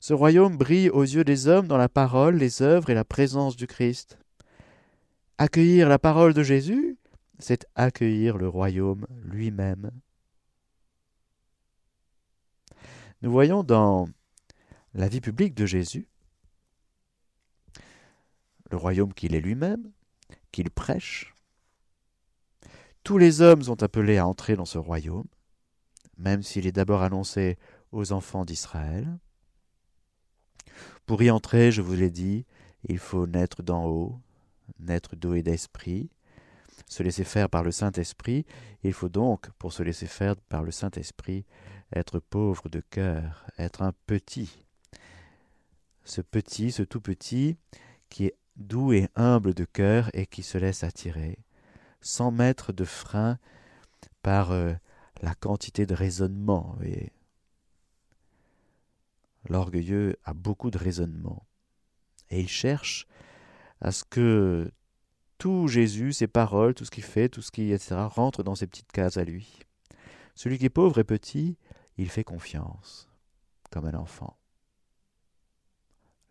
Ce 0.00 0.12
royaume 0.12 0.56
brille 0.56 0.90
aux 0.90 1.02
yeux 1.02 1.24
des 1.24 1.48
hommes 1.48 1.66
dans 1.66 1.76
la 1.76 1.88
parole, 1.88 2.36
les 2.36 2.62
œuvres 2.62 2.90
et 2.90 2.94
la 2.94 3.04
présence 3.04 3.56
du 3.56 3.66
Christ. 3.66 4.18
Accueillir 5.38 5.88
la 5.88 5.98
parole 5.98 6.32
de 6.32 6.42
Jésus, 6.42 6.96
c'est 7.38 7.66
accueillir 7.74 8.38
le 8.38 8.48
royaume 8.48 9.06
lui-même. 9.24 9.90
Nous 13.22 13.30
voyons 13.30 13.64
dans 13.64 14.08
la 14.94 15.08
vie 15.08 15.20
publique 15.20 15.54
de 15.54 15.66
Jésus 15.66 16.08
le 18.70 18.76
royaume 18.76 19.14
qu'il 19.14 19.34
est 19.34 19.40
lui-même, 19.40 19.92
qu'il 20.52 20.70
prêche. 20.70 21.35
Tous 23.06 23.18
les 23.18 23.40
hommes 23.40 23.62
sont 23.62 23.84
appelés 23.84 24.18
à 24.18 24.26
entrer 24.26 24.56
dans 24.56 24.64
ce 24.64 24.78
royaume, 24.78 25.28
même 26.18 26.42
s'il 26.42 26.66
est 26.66 26.72
d'abord 26.72 27.02
annoncé 27.02 27.56
aux 27.92 28.10
enfants 28.10 28.44
d'Israël. 28.44 29.20
Pour 31.06 31.22
y 31.22 31.30
entrer, 31.30 31.70
je 31.70 31.82
vous 31.82 31.94
l'ai 31.94 32.10
dit, 32.10 32.46
il 32.82 32.98
faut 32.98 33.28
naître 33.28 33.62
d'en 33.62 33.86
haut, 33.86 34.18
naître 34.80 35.14
d'eau 35.14 35.34
et 35.34 35.44
d'esprit, 35.44 36.10
se 36.88 37.04
laisser 37.04 37.22
faire 37.22 37.48
par 37.48 37.62
le 37.62 37.70
Saint-Esprit. 37.70 38.44
Il 38.82 38.92
faut 38.92 39.08
donc, 39.08 39.50
pour 39.52 39.72
se 39.72 39.84
laisser 39.84 40.08
faire 40.08 40.34
par 40.34 40.64
le 40.64 40.72
Saint-Esprit, 40.72 41.46
être 41.94 42.18
pauvre 42.18 42.68
de 42.68 42.80
cœur, 42.80 43.46
être 43.56 43.82
un 43.82 43.92
petit. 44.08 44.64
Ce 46.04 46.22
petit, 46.22 46.72
ce 46.72 46.82
tout 46.82 47.00
petit, 47.00 47.56
qui 48.08 48.24
est 48.24 48.36
doux 48.56 48.92
et 48.92 49.06
humble 49.14 49.54
de 49.54 49.64
cœur 49.64 50.10
et 50.12 50.26
qui 50.26 50.42
se 50.42 50.58
laisse 50.58 50.82
attirer, 50.82 51.38
sans 52.06 52.30
mettre 52.30 52.72
de 52.72 52.84
frein 52.84 53.36
par 54.22 54.52
euh, 54.52 54.72
la 55.22 55.34
quantité 55.34 55.86
de 55.86 55.94
raisonnement. 55.94 56.76
Et 56.84 57.12
L'orgueilleux 59.48 60.16
a 60.24 60.32
beaucoup 60.32 60.70
de 60.70 60.78
raisonnement. 60.78 61.46
Et 62.30 62.40
il 62.40 62.48
cherche 62.48 63.08
à 63.80 63.90
ce 63.90 64.04
que 64.04 64.72
tout 65.38 65.66
Jésus, 65.66 66.12
ses 66.12 66.28
paroles, 66.28 66.74
tout 66.74 66.84
ce 66.84 66.90
qu'il 66.92 67.04
fait, 67.04 67.28
tout 67.28 67.42
ce 67.42 67.50
qui, 67.50 67.72
etc., 67.72 67.96
rentre 68.08 68.44
dans 68.44 68.54
ses 68.54 68.68
petites 68.68 68.92
cases 68.92 69.16
à 69.16 69.24
lui. 69.24 69.60
Celui 70.36 70.58
qui 70.58 70.66
est 70.66 70.70
pauvre 70.70 70.98
et 71.00 71.04
petit, 71.04 71.58
il 71.96 72.08
fait 72.08 72.24
confiance, 72.24 73.08
comme 73.70 73.86
un 73.86 73.94
enfant. 73.94 74.38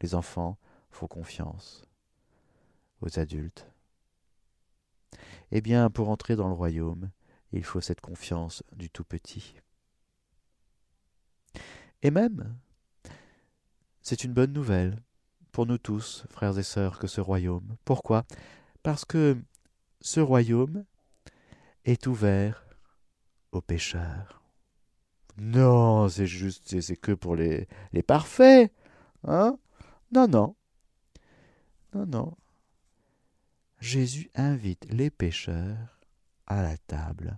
Les 0.01 0.15
enfants 0.15 0.57
font 0.89 1.07
confiance 1.07 1.83
aux 3.01 3.19
adultes. 3.19 3.67
Eh 5.51 5.61
bien, 5.61 5.89
pour 5.89 6.09
entrer 6.09 6.35
dans 6.35 6.47
le 6.47 6.53
royaume, 6.53 7.09
il 7.51 7.63
faut 7.63 7.81
cette 7.81 8.01
confiance 8.01 8.63
du 8.75 8.89
tout 8.89 9.03
petit. 9.03 9.55
Et 12.01 12.11
même, 12.11 12.55
c'est 14.01 14.23
une 14.23 14.33
bonne 14.33 14.53
nouvelle 14.53 15.01
pour 15.51 15.65
nous 15.65 15.77
tous, 15.77 16.25
frères 16.29 16.57
et 16.59 16.63
sœurs, 16.63 16.99
que 16.99 17.07
ce 17.07 17.21
royaume. 17.21 17.77
Pourquoi? 17.85 18.25
Parce 18.83 19.05
que 19.05 19.37
ce 20.01 20.19
royaume 20.19 20.85
est 21.85 22.07
ouvert 22.07 22.65
aux 23.51 23.61
pécheurs. 23.61 24.43
Non, 25.37 26.07
c'est 26.09 26.27
juste, 26.27 26.79
c'est 26.79 26.97
que 26.97 27.11
pour 27.11 27.35
les, 27.35 27.67
les 27.93 28.03
parfaits. 28.03 28.71
Hein? 29.23 29.57
Non, 30.11 30.27
non. 30.27 30.55
Non, 31.93 32.05
non. 32.05 32.37
Jésus 33.85 34.31
invite 34.33 34.91
les 34.91 35.11
pécheurs 35.11 35.99
à 36.47 36.63
la 36.63 36.75
table 36.75 37.37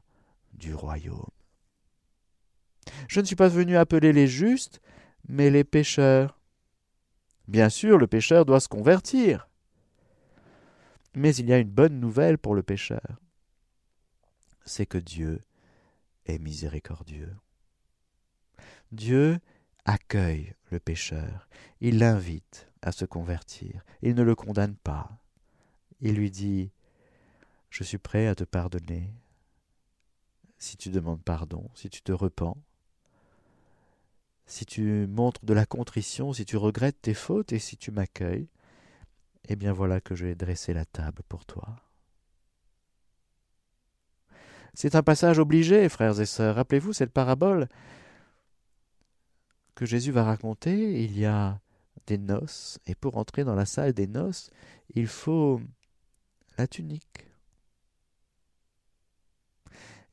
du 0.53 0.73
royaume. 0.73 1.29
Je 3.09 3.19
ne 3.19 3.25
suis 3.25 3.35
pas 3.35 3.49
venu 3.49 3.75
appeler 3.75 4.13
les 4.13 4.27
justes, 4.27 4.79
mais 5.27 5.49
les 5.49 5.65
pécheurs 5.65 6.39
Bien 7.49 7.67
sûr, 7.67 7.97
le 7.97 8.07
pécheur 8.07 8.45
doit 8.45 8.61
se 8.61 8.69
convertir. 8.69 9.49
Mais 11.15 11.35
il 11.35 11.47
y 11.49 11.53
a 11.53 11.57
une 11.57 11.69
bonne 11.69 11.99
nouvelle 11.99 12.37
pour 12.37 12.55
le 12.55 12.63
pécheur. 12.63 13.19
C'est 14.63 14.85
que 14.85 14.97
Dieu 14.97 15.41
est 16.27 16.39
miséricordieux. 16.39 17.35
Dieu 18.93 19.39
accueille 19.83 20.53
le 20.71 20.79
pécheur, 20.79 21.49
il 21.81 21.99
l'invite 21.99 22.71
à 22.81 22.93
se 22.93 23.03
convertir, 23.03 23.83
il 24.01 24.15
ne 24.15 24.23
le 24.23 24.35
condamne 24.35 24.77
pas. 24.77 25.19
Il 26.01 26.15
lui 26.15 26.31
dit 26.31 26.71
Je 27.69 27.83
suis 27.83 27.97
prêt 27.97 28.27
à 28.27 28.35
te 28.35 28.43
pardonner 28.43 29.11
si 30.59 30.77
tu 30.77 30.89
demandes 30.89 31.21
pardon, 31.21 31.69
si 31.75 31.89
tu 31.89 32.01
te 32.01 32.11
repens, 32.11 32.57
si 34.45 34.65
tu 34.65 35.07
montres 35.07 35.45
de 35.45 35.53
la 35.53 35.65
contrition, 35.65 36.33
si 36.33 36.45
tu 36.45 36.57
regrettes 36.57 37.01
tes 37.01 37.13
fautes 37.13 37.53
et 37.53 37.59
si 37.59 37.77
tu 37.77 37.91
m'accueilles, 37.91 38.49
eh 39.49 39.55
bien 39.55 39.73
voilà 39.73 40.01
que 40.01 40.15
je 40.15 40.25
vais 40.25 40.35
dresser 40.35 40.73
la 40.73 40.85
table 40.85 41.21
pour 41.27 41.45
toi. 41.45 41.75
C'est 44.73 44.95
un 44.95 45.03
passage 45.03 45.39
obligé, 45.39 45.89
frères 45.89 46.19
et 46.19 46.25
sœurs. 46.25 46.55
Rappelez-vous 46.55 46.93
cette 46.93 47.11
parabole 47.11 47.67
que 49.75 49.85
Jésus 49.85 50.11
va 50.11 50.23
raconter. 50.23 51.03
Il 51.03 51.17
y 51.17 51.25
a 51.25 51.59
des 52.05 52.17
noces, 52.17 52.79
et 52.85 52.95
pour 52.95 53.17
entrer 53.17 53.43
dans 53.43 53.55
la 53.55 53.65
salle 53.65 53.93
des 53.93 54.07
noces, 54.07 54.49
il 54.93 55.07
faut 55.07 55.59
la 56.57 56.67
tunique. 56.67 57.25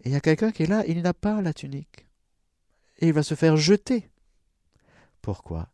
Et 0.00 0.10
il 0.10 0.12
y 0.12 0.16
a 0.16 0.20
quelqu'un 0.20 0.52
qui 0.52 0.64
est 0.64 0.66
là, 0.66 0.84
il 0.86 1.02
n'a 1.02 1.14
pas 1.14 1.40
la 1.40 1.54
tunique. 1.54 2.06
Et 2.98 3.08
il 3.08 3.12
va 3.12 3.22
se 3.22 3.34
faire 3.34 3.56
jeter. 3.56 4.10
Pourquoi? 5.22 5.70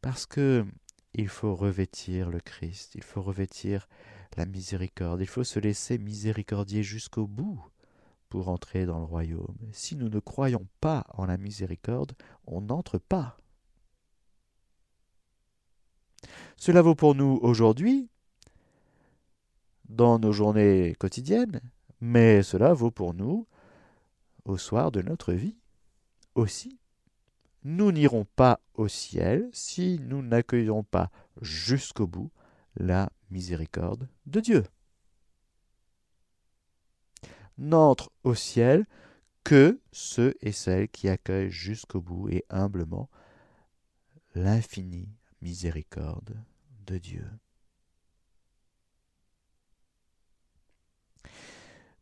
Parce 0.00 0.26
que 0.26 0.66
il 1.14 1.28
faut 1.28 1.54
revêtir 1.54 2.28
le 2.28 2.40
Christ, 2.40 2.94
il 2.94 3.02
faut 3.02 3.22
revêtir 3.22 3.88
la 4.36 4.46
miséricorde, 4.46 5.20
il 5.20 5.28
faut 5.28 5.44
se 5.44 5.60
laisser 5.60 5.96
miséricordier 5.96 6.82
jusqu'au 6.82 7.26
bout 7.26 7.64
pour 8.28 8.48
entrer 8.48 8.84
dans 8.84 8.98
le 8.98 9.04
royaume. 9.04 9.56
Si 9.72 9.94
nous 9.94 10.08
ne 10.08 10.18
croyons 10.18 10.66
pas 10.80 11.06
en 11.10 11.24
la 11.24 11.38
miséricorde, 11.38 12.14
on 12.46 12.60
n'entre 12.60 12.98
pas. 12.98 13.38
Cela 16.56 16.82
vaut 16.82 16.96
pour 16.96 17.14
nous 17.14 17.38
aujourd'hui, 17.42 18.10
dans 19.94 20.18
nos 20.18 20.32
journées 20.32 20.94
quotidiennes, 20.98 21.60
mais 22.00 22.42
cela 22.42 22.72
vaut 22.72 22.90
pour 22.90 23.14
nous 23.14 23.46
au 24.44 24.58
soir 24.58 24.92
de 24.92 25.00
notre 25.02 25.32
vie 25.32 25.56
aussi. 26.34 26.78
Nous 27.62 27.92
n'irons 27.92 28.26
pas 28.36 28.60
au 28.74 28.88
ciel 28.88 29.48
si 29.52 29.98
nous 30.00 30.20
n'accueillons 30.20 30.82
pas 30.82 31.10
jusqu'au 31.40 32.06
bout 32.06 32.30
la 32.76 33.10
miséricorde 33.30 34.08
de 34.26 34.40
Dieu. 34.40 34.64
N'entrent 37.56 38.10
au 38.24 38.34
ciel 38.34 38.84
que 39.44 39.80
ceux 39.92 40.34
et 40.40 40.52
celles 40.52 40.88
qui 40.88 41.08
accueillent 41.08 41.50
jusqu'au 41.50 42.00
bout 42.00 42.28
et 42.28 42.44
humblement 42.50 43.08
l'infinie 44.34 45.08
miséricorde 45.40 46.36
de 46.86 46.98
Dieu. 46.98 47.24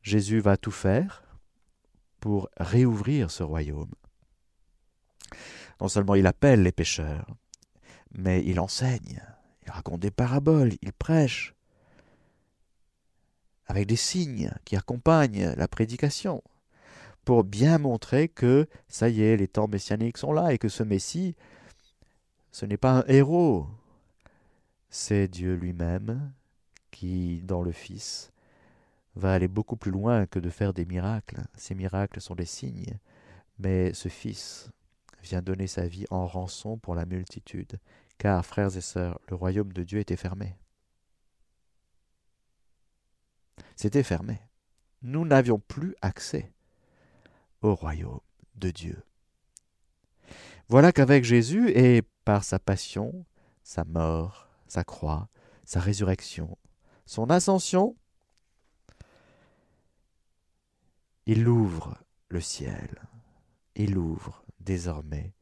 Jésus 0.03 0.41
va 0.41 0.57
tout 0.57 0.71
faire 0.71 1.23
pour 2.21 2.49
réouvrir 2.57 3.31
ce 3.31 3.43
royaume. 3.43 3.93
Non 5.81 5.89
seulement 5.89 6.15
il 6.15 6.27
appelle 6.27 6.63
les 6.63 6.73
pécheurs, 6.73 7.27
mais 8.13 8.43
il 8.45 8.61
enseigne, 8.61 9.23
il 9.65 9.71
raconte 9.71 10.01
des 10.01 10.11
paraboles, 10.11 10.73
il 10.83 10.93
prêche, 10.93 11.55
avec 13.67 13.87
des 13.87 13.97
signes 13.97 14.53
qui 14.65 14.77
accompagnent 14.77 15.55
la 15.57 15.69
prédication, 15.69 16.43
pour 17.25 17.45
bien 17.45 17.79
montrer 17.79 18.29
que, 18.29 18.69
ça 18.89 19.09
y 19.09 19.23
est, 19.23 19.37
les 19.37 19.49
temps 19.49 19.69
messianiques 19.69 20.19
sont 20.19 20.33
là 20.33 20.53
et 20.53 20.59
que 20.59 20.69
ce 20.69 20.83
Messie, 20.83 21.37
ce 22.51 22.67
n'est 22.67 22.77
pas 22.77 22.99
un 22.99 23.05
héros, 23.07 23.67
c'est 24.91 25.29
Dieu 25.29 25.55
lui-même 25.55 26.33
qui, 26.91 27.41
dans 27.43 27.63
le 27.63 27.73
Fils, 27.73 28.32
va 29.15 29.35
aller 29.35 29.49
beaucoup 29.49 29.77
plus 29.77 29.91
loin 29.91 30.27
que 30.27 30.39
de 30.39 30.51
faire 30.51 30.73
des 30.73 30.85
miracles. 30.85 31.43
Ces 31.57 31.75
miracles 31.75 32.21
sont 32.21 32.35
des 32.35 32.47
signes, 32.47 32.99
mais 33.59 33.93
ce 33.93 34.09
Fils 34.09 34.71
vient 35.23 35.43
donner 35.43 35.67
sa 35.67 35.87
vie 35.87 36.07
en 36.11 36.27
rançon 36.27 36.79
pour 36.79 36.95
la 36.95 37.07
multitude, 37.07 37.79
car, 38.19 38.45
frères 38.45 38.77
et 38.77 38.81
sœurs, 38.81 39.21
le 39.29 39.37
royaume 39.37 39.73
de 39.73 39.83
Dieu 39.83 40.01
était 40.01 40.17
fermé. 40.17 40.57
C'était 43.77 44.03
fermé. 44.03 44.41
Nous 45.03 45.25
n'avions 45.25 45.59
plus 45.59 45.95
accès 46.03 46.53
au 47.61 47.75
royaume 47.75 48.21
de 48.55 48.71
Dieu. 48.71 49.03
Voilà 50.69 50.93
qu'avec 50.93 51.25
Jésus 51.25 51.71
et 51.71 52.03
par 52.25 52.45
sa 52.45 52.59
passion, 52.59 53.25
sa 53.63 53.85
mort, 53.85 54.49
sa 54.69 54.85
croix, 54.85 55.29
sa 55.65 55.81
résurrection, 55.81 56.57
son 57.05 57.31
ascension, 57.31 57.97
il 61.27 61.47
ouvre 61.49 61.99
le 62.29 62.41
ciel, 62.41 63.03
il 63.77 63.97
ouvre 63.97 64.45
désormais 64.61 65.33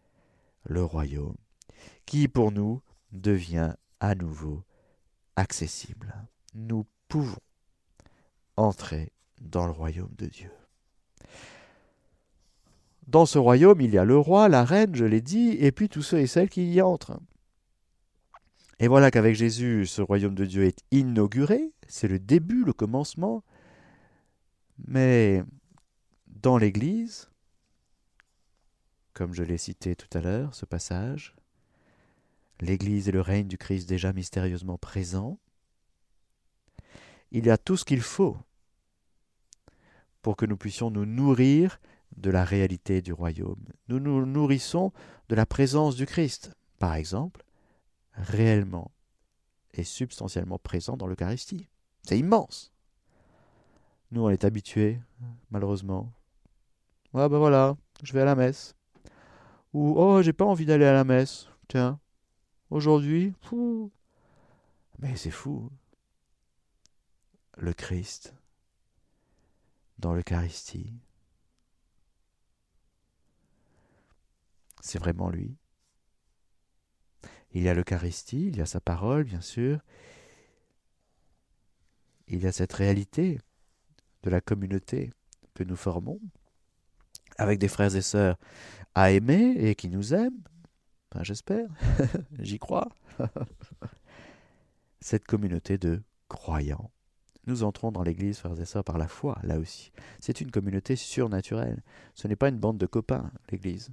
le 0.64 0.84
royaume, 0.84 1.36
qui 2.06 2.28
pour 2.28 2.52
nous 2.52 2.82
devient 3.12 3.74
à 4.00 4.14
nouveau 4.14 4.62
accessible. 5.36 6.14
Nous 6.54 6.86
pouvons 7.08 7.40
entrer 8.56 9.12
dans 9.40 9.66
le 9.66 9.72
royaume 9.72 10.14
de 10.16 10.26
Dieu. 10.26 10.50
Dans 13.06 13.26
ce 13.26 13.38
royaume, 13.38 13.80
il 13.80 13.90
y 13.90 13.98
a 13.98 14.04
le 14.04 14.18
roi, 14.18 14.48
la 14.48 14.64
reine, 14.64 14.94
je 14.94 15.04
l'ai 15.04 15.20
dit, 15.20 15.56
et 15.58 15.72
puis 15.72 15.88
tous 15.88 16.02
ceux 16.02 16.20
et 16.20 16.26
celles 16.26 16.48
qui 16.48 16.70
y 16.72 16.80
entrent. 16.80 17.18
Et 18.78 18.88
voilà 18.88 19.10
qu'avec 19.10 19.34
Jésus, 19.34 19.86
ce 19.86 20.00
royaume 20.00 20.34
de 20.34 20.46
Dieu 20.46 20.64
est 20.64 20.84
inauguré, 20.90 21.72
c'est 21.88 22.08
le 22.08 22.18
début, 22.18 22.64
le 22.64 22.72
commencement. 22.72 23.42
Mais 24.86 25.42
dans 26.42 26.58
l'Église, 26.58 27.30
comme 29.12 29.34
je 29.34 29.42
l'ai 29.42 29.58
cité 29.58 29.96
tout 29.96 30.08
à 30.16 30.20
l'heure, 30.20 30.54
ce 30.54 30.64
passage, 30.64 31.34
l'Église 32.60 33.08
et 33.08 33.12
le 33.12 33.20
règne 33.20 33.48
du 33.48 33.58
Christ 33.58 33.88
déjà 33.88 34.12
mystérieusement 34.12 34.78
présents, 34.78 35.38
il 37.30 37.46
y 37.46 37.50
a 37.50 37.58
tout 37.58 37.76
ce 37.76 37.84
qu'il 37.84 38.00
faut 38.00 38.36
pour 40.22 40.36
que 40.36 40.46
nous 40.46 40.56
puissions 40.56 40.90
nous 40.90 41.06
nourrir 41.06 41.80
de 42.16 42.30
la 42.30 42.44
réalité 42.44 43.02
du 43.02 43.12
royaume. 43.12 43.64
Nous 43.88 44.00
nous 44.00 44.26
nourrissons 44.26 44.92
de 45.28 45.34
la 45.34 45.46
présence 45.46 45.96
du 45.96 46.06
Christ, 46.06 46.52
par 46.78 46.94
exemple, 46.94 47.44
réellement 48.14 48.90
et 49.74 49.84
substantiellement 49.84 50.58
présent 50.58 50.96
dans 50.96 51.06
l'Eucharistie. 51.06 51.68
C'est 52.02 52.18
immense. 52.18 52.72
Nous, 54.10 54.22
on 54.22 54.30
est 54.30 54.44
habitués, 54.44 55.00
malheureusement. 55.50 56.12
Ouais, 57.12 57.28
ben 57.28 57.38
voilà, 57.38 57.76
je 58.02 58.12
vais 58.12 58.20
à 58.20 58.24
la 58.24 58.36
messe. 58.36 58.76
Ou, 59.72 59.94
oh, 59.96 60.22
j'ai 60.22 60.32
pas 60.32 60.44
envie 60.44 60.66
d'aller 60.66 60.84
à 60.84 60.92
la 60.92 61.04
messe. 61.04 61.48
Tiens, 61.68 62.00
aujourd'hui. 62.70 63.34
Mais 64.98 65.16
c'est 65.16 65.30
fou. 65.30 65.70
Le 67.56 67.72
Christ, 67.72 68.34
dans 69.98 70.14
l'Eucharistie, 70.14 70.94
c'est 74.80 74.98
vraiment 74.98 75.30
lui. 75.30 75.56
Il 77.52 77.62
y 77.62 77.68
a 77.68 77.74
l'Eucharistie, 77.74 78.46
il 78.48 78.56
y 78.56 78.60
a 78.60 78.66
sa 78.66 78.80
parole, 78.80 79.24
bien 79.24 79.40
sûr. 79.40 79.80
Il 82.28 82.42
y 82.42 82.46
a 82.46 82.52
cette 82.52 82.72
réalité 82.72 83.40
de 84.22 84.30
la 84.30 84.40
communauté 84.40 85.10
que 85.54 85.64
nous 85.64 85.76
formons, 85.76 86.20
avec 87.40 87.58
des 87.58 87.68
frères 87.68 87.94
et 87.94 88.02
sœurs 88.02 88.36
à 88.94 89.10
aimer 89.10 89.54
et 89.56 89.74
qui 89.74 89.88
nous 89.88 90.14
aiment. 90.14 90.42
Enfin, 91.10 91.24
j'espère, 91.24 91.68
j'y 92.38 92.58
crois. 92.58 92.88
cette 95.00 95.24
communauté 95.24 95.78
de 95.78 96.02
croyants. 96.28 96.90
Nous 97.46 97.64
entrons 97.64 97.90
dans 97.90 98.02
l'Église, 98.02 98.38
frères 98.38 98.60
et 98.60 98.66
sœurs, 98.66 98.84
par 98.84 98.98
la 98.98 99.08
foi, 99.08 99.38
là 99.42 99.58
aussi. 99.58 99.92
C'est 100.20 100.40
une 100.40 100.50
communauté 100.50 100.94
surnaturelle. 100.94 101.82
Ce 102.14 102.28
n'est 102.28 102.36
pas 102.36 102.48
une 102.48 102.58
bande 102.58 102.78
de 102.78 102.86
copains, 102.86 103.30
l'Église 103.50 103.90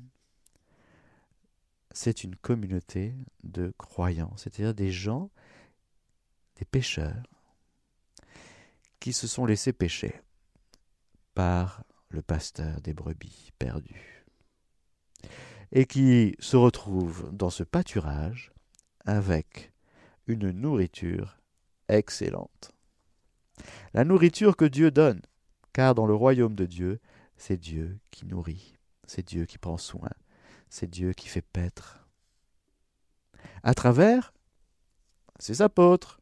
c'est 1.97 2.23
une 2.23 2.35
communauté 2.35 3.15
de 3.43 3.73
croyants, 3.79 4.31
c'est-à-dire 4.37 4.75
des 4.75 4.91
gens, 4.91 5.31
des 6.57 6.65
pécheurs, 6.65 7.23
qui 8.99 9.13
se 9.13 9.25
sont 9.25 9.47
laissés 9.47 9.73
pécher 9.73 10.21
par 11.33 11.83
le 12.17 12.23
pasteur 12.23 12.81
des 12.81 12.95
brebis 12.95 13.51
perdues, 13.59 14.25
et 15.71 15.85
qui 15.85 16.35
se 16.39 16.57
retrouvent 16.57 17.29
dans 17.31 17.51
ce 17.51 17.61
pâturage 17.61 18.51
avec 19.05 19.71
une 20.25 20.49
nourriture 20.49 21.37
excellente. 21.89 22.71
La 23.93 24.03
nourriture 24.03 24.57
que 24.57 24.65
Dieu 24.65 24.89
donne, 24.89 25.21
car 25.73 25.93
dans 25.93 26.07
le 26.07 26.15
royaume 26.15 26.55
de 26.55 26.65
Dieu, 26.65 26.99
c'est 27.35 27.57
Dieu 27.57 27.99
qui 28.09 28.25
nourrit, 28.25 28.79
c'est 29.05 29.27
Dieu 29.27 29.45
qui 29.45 29.59
prend 29.59 29.77
soin, 29.77 30.09
c'est 30.71 30.89
Dieu 30.89 31.13
qui 31.13 31.27
fait 31.27 31.43
paître. 31.43 32.03
À 33.61 33.75
travers 33.75 34.33
ses 35.37 35.61
apôtres, 35.61 36.19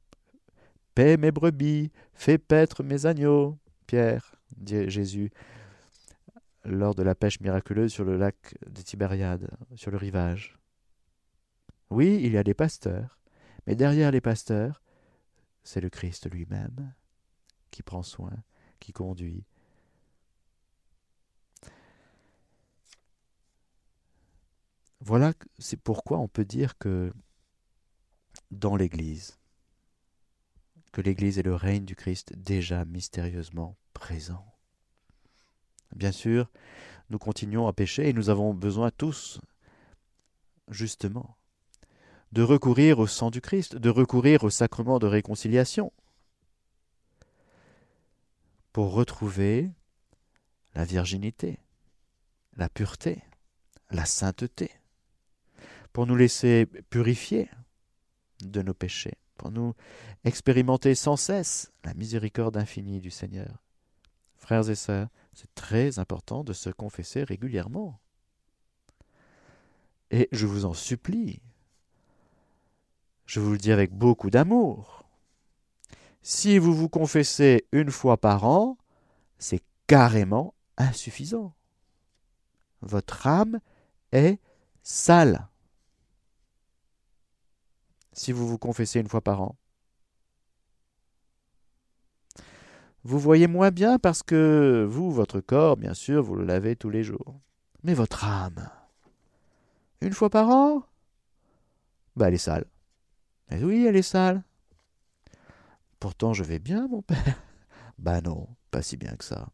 paie 0.94 1.16
mes 1.16 1.32
brebis, 1.32 1.94
fais 2.14 2.38
paître 2.38 2.84
mes 2.84 3.06
agneaux, 3.06 3.58
Pierre, 3.88 4.36
dit 4.58 4.90
Jésus, 4.90 5.32
lors 6.66 6.96
de 6.96 7.04
la 7.04 7.16
pêche 7.16 7.40
miraculeuse 7.40 7.92
sur 7.92 8.04
le 8.04 8.18
lac 8.18 8.56
des 8.68 8.84
Tibériades, 8.84 9.50
sur 9.76 9.92
le 9.92 9.98
rivage. 9.98 10.58
Oui, 11.90 12.20
il 12.24 12.32
y 12.34 12.38
a 12.38 12.44
des 12.44 12.54
pasteurs, 12.54 13.20
mais 13.68 13.76
derrière 13.76 14.12
les 14.12 14.22
pasteurs, 14.22 14.82
c'est 15.64 15.82
le 15.82 15.90
Christ 15.90 16.30
lui-même 16.30 16.94
qui 17.72 17.84
prend 17.84 18.04
soin, 18.04 18.34
qui 18.80 18.94
conduit. 18.94 19.46
Voilà, 25.02 25.34
c'est 25.60 25.80
pourquoi 25.80 26.18
on 26.18 26.28
peut 26.28 26.46
dire 26.46 26.78
que 26.78 27.14
dans 28.50 28.76
l'Église, 28.76 29.38
que 30.92 31.02
l'Église 31.02 31.38
est 31.38 31.44
le 31.44 31.54
règne 31.54 31.86
du 31.86 31.96
Christ 31.96 32.34
déjà 32.38 32.86
mystérieusement 32.86 33.78
présent. 33.94 34.55
Bien 35.96 36.12
sûr, 36.12 36.52
nous 37.10 37.18
continuons 37.18 37.68
à 37.68 37.74
pécher 37.74 38.10
et 38.10 38.14
nous 38.14 38.30
avons 38.30 38.54
besoin 38.54 38.92
tous, 38.92 39.40
justement, 40.70 41.38
de 42.34 42.42
recourir 42.42 43.00
au 43.00 43.08
sang 43.08 43.32
du 43.32 43.40
Christ, 43.40 43.78
de 43.78 43.90
recourir 43.90 44.44
au 44.44 44.50
sacrement 44.50 45.00
de 45.00 45.08
réconciliation, 45.08 45.94
pour 48.74 48.92
retrouver 48.92 49.72
la 50.74 50.84
virginité, 50.84 51.60
la 52.58 52.68
pureté, 52.68 53.24
la 53.90 54.04
sainteté, 54.04 54.72
pour 55.94 56.08
nous 56.08 56.18
laisser 56.18 56.66
purifier 56.90 57.50
de 58.42 58.62
nos 58.62 58.74
péchés, 58.74 59.18
pour 59.38 59.50
nous 59.50 59.74
expérimenter 60.26 60.94
sans 60.94 61.16
cesse 61.16 61.72
la 61.86 61.94
miséricorde 61.94 62.58
infinie 62.58 63.00
du 63.00 63.12
Seigneur. 63.12 63.64
Frères 64.36 64.70
et 64.70 64.76
sœurs, 64.76 65.08
c'est 65.36 65.54
très 65.54 66.00
important 66.00 66.44
de 66.44 66.54
se 66.54 66.70
confesser 66.70 67.24
régulièrement. 67.24 68.00
Et 70.10 70.30
je 70.32 70.46
vous 70.46 70.66
en 70.66 70.74
supplie, 70.74 71.42
je 73.26 73.40
vous 73.40 73.52
le 73.52 73.58
dis 73.58 73.72
avec 73.72 73.94
beaucoup 73.94 74.30
d'amour, 74.30 75.06
si 76.22 76.58
vous 76.58 76.74
vous 76.74 76.90
confessez 76.90 77.68
une 77.72 77.92
fois 77.92 78.18
par 78.18 78.46
an, 78.46 78.78
c'est 79.38 79.62
carrément 79.86 80.56
insuffisant. 80.78 81.54
Votre 82.82 83.28
âme 83.28 83.60
est 84.12 84.40
sale. 84.82 85.48
Si 88.14 88.32
vous 88.32 88.48
vous 88.48 88.58
confessez 88.58 89.00
une 89.00 89.08
fois 89.08 89.22
par 89.22 89.42
an. 89.42 89.56
Vous 93.06 93.20
voyez 93.20 93.46
moins 93.46 93.70
bien 93.70 94.00
parce 94.00 94.24
que 94.24 94.84
vous, 94.90 95.12
votre 95.12 95.40
corps, 95.40 95.78
bien 95.78 95.94
sûr, 95.94 96.24
vous 96.24 96.34
le 96.34 96.44
lavez 96.44 96.76
tous 96.76 96.90
les 96.90 97.04
jours. 97.04 97.40
Mais 97.84 97.94
votre 97.94 98.26
âme, 98.26 98.68
une 100.02 100.12
fois 100.12 100.32
par 100.32 100.50
an, 100.50 100.82
bah 102.16 102.30
elle 102.30 102.34
est 102.34 102.40
sale. 102.40 102.66
Et 103.52 103.64
oui, 103.64 103.86
elle 103.86 103.96
est 103.96 104.02
sale. 104.02 104.44
Pourtant, 106.00 106.34
je 106.34 106.44
vais 106.44 106.58
bien, 106.58 106.88
mon 106.88 107.04
père. 107.04 107.18
Bah 108.00 108.20
non, 108.22 108.50
pas 108.72 108.82
si 108.82 108.98
bien 108.98 109.16
que 109.16 109.24
ça. 109.24 109.48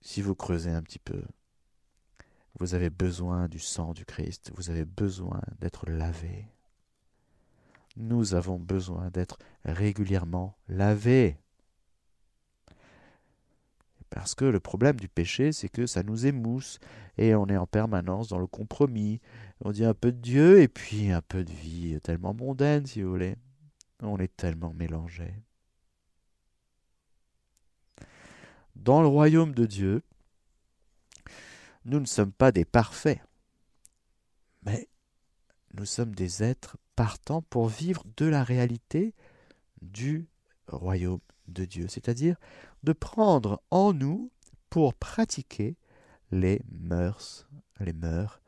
Si 0.00 0.22
vous 0.22 0.34
creusez 0.34 0.70
un 0.70 0.82
petit 0.82 1.00
peu, 1.00 1.22
vous 2.58 2.74
avez 2.74 2.88
besoin 2.88 3.48
du 3.48 3.58
sang 3.58 3.92
du 3.92 4.06
Christ, 4.06 4.50
vous 4.54 4.70
avez 4.70 4.84
besoin 4.84 5.42
d'être 5.58 5.90
lavé. 5.90 6.53
Nous 7.96 8.34
avons 8.34 8.58
besoin 8.58 9.10
d'être 9.10 9.38
régulièrement 9.64 10.56
lavés. 10.68 11.38
Parce 14.10 14.34
que 14.34 14.44
le 14.44 14.60
problème 14.60 15.00
du 15.00 15.08
péché, 15.08 15.52
c'est 15.52 15.68
que 15.68 15.86
ça 15.86 16.02
nous 16.02 16.26
émousse 16.26 16.78
et 17.18 17.34
on 17.34 17.46
est 17.46 17.56
en 17.56 17.66
permanence 17.66 18.28
dans 18.28 18.38
le 18.38 18.46
compromis. 18.46 19.20
On 19.60 19.72
dit 19.72 19.84
un 19.84 19.94
peu 19.94 20.12
de 20.12 20.20
Dieu 20.20 20.60
et 20.60 20.68
puis 20.68 21.10
un 21.10 21.22
peu 21.22 21.44
de 21.44 21.52
vie 21.52 21.98
tellement 22.00 22.34
mondaine, 22.34 22.86
si 22.86 23.02
vous 23.02 23.10
voulez. 23.10 23.36
On 24.00 24.18
est 24.18 24.36
tellement 24.36 24.72
mélangés. 24.72 25.34
Dans 28.76 29.00
le 29.00 29.08
royaume 29.08 29.54
de 29.54 29.66
Dieu, 29.66 30.02
nous 31.84 32.00
ne 32.00 32.06
sommes 32.06 32.32
pas 32.32 32.52
des 32.52 32.64
parfaits, 32.64 33.20
mais 34.62 34.88
nous 35.74 35.86
sommes 35.86 36.14
des 36.14 36.42
êtres 36.42 36.76
partants 36.96 37.42
pour 37.42 37.68
vivre 37.68 38.04
de 38.16 38.26
la 38.26 38.42
réalité 38.42 39.14
du 39.82 40.28
royaume 40.68 41.20
de 41.48 41.64
Dieu, 41.64 41.86
c'est-à-dire 41.88 42.36
de 42.82 42.92
prendre 42.92 43.62
en 43.70 43.92
nous 43.92 44.30
pour 44.70 44.94
pratiquer 44.94 45.76
les 46.30 46.62
mœurs, 46.70 47.46
les 47.80 47.92
mœurs 47.92 48.40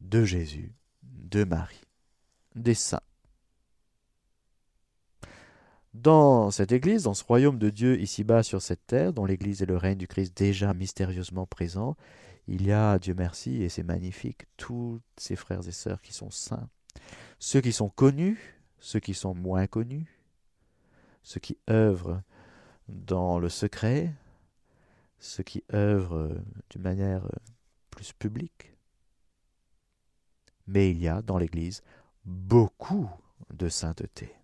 de 0.00 0.24
Jésus, 0.24 0.74
de 1.02 1.44
Marie, 1.44 1.86
des 2.54 2.74
saints. 2.74 3.00
Dans 5.94 6.50
cette 6.50 6.72
Église, 6.72 7.04
dans 7.04 7.14
ce 7.14 7.24
royaume 7.24 7.58
de 7.58 7.70
Dieu 7.70 7.98
ici-bas 7.98 8.42
sur 8.42 8.60
cette 8.60 8.86
terre, 8.86 9.14
dont 9.14 9.24
l'Église 9.24 9.62
est 9.62 9.66
le 9.66 9.78
règne 9.78 9.96
du 9.96 10.06
Christ 10.06 10.36
déjà 10.36 10.74
mystérieusement 10.74 11.46
présent, 11.46 11.96
il 12.48 12.66
y 12.66 12.72
a, 12.72 12.98
Dieu 12.98 13.14
merci, 13.16 13.62
et 13.62 13.68
c'est 13.68 13.82
magnifique, 13.82 14.44
tous 14.56 15.00
ces 15.16 15.36
frères 15.36 15.66
et 15.66 15.72
sœurs 15.72 16.02
qui 16.02 16.12
sont 16.12 16.30
saints, 16.30 16.68
ceux 17.38 17.60
qui 17.60 17.72
sont 17.72 17.88
connus, 17.88 18.60
ceux 18.78 19.00
qui 19.00 19.14
sont 19.14 19.34
moins 19.34 19.66
connus, 19.66 20.20
ceux 21.22 21.40
qui 21.40 21.58
œuvrent 21.68 22.22
dans 22.88 23.38
le 23.38 23.48
secret, 23.48 24.14
ceux 25.18 25.42
qui 25.42 25.64
œuvrent 25.72 26.30
d'une 26.70 26.82
manière 26.82 27.28
plus 27.90 28.12
publique. 28.12 28.74
Mais 30.66 30.90
il 30.90 30.98
y 30.98 31.08
a 31.08 31.22
dans 31.22 31.38
l'Église 31.38 31.82
beaucoup 32.24 33.10
de 33.52 33.68
sainteté. 33.68 34.34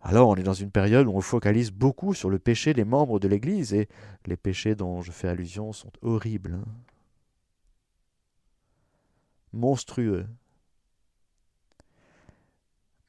Alors 0.00 0.28
on 0.28 0.36
est 0.36 0.44
dans 0.44 0.54
une 0.54 0.70
période 0.70 1.08
où 1.08 1.12
on 1.12 1.20
focalise 1.20 1.72
beaucoup 1.72 2.14
sur 2.14 2.30
le 2.30 2.38
péché 2.38 2.74
des 2.74 2.84
membres 2.84 3.18
de 3.18 3.26
l'Église, 3.26 3.74
et 3.74 3.88
les 4.26 4.36
péchés 4.36 4.76
dont 4.76 5.02
je 5.02 5.10
fais 5.10 5.26
allusion 5.26 5.72
sont 5.72 5.90
horribles, 6.00 6.54
hein. 6.54 6.64
monstrueux. 9.52 10.26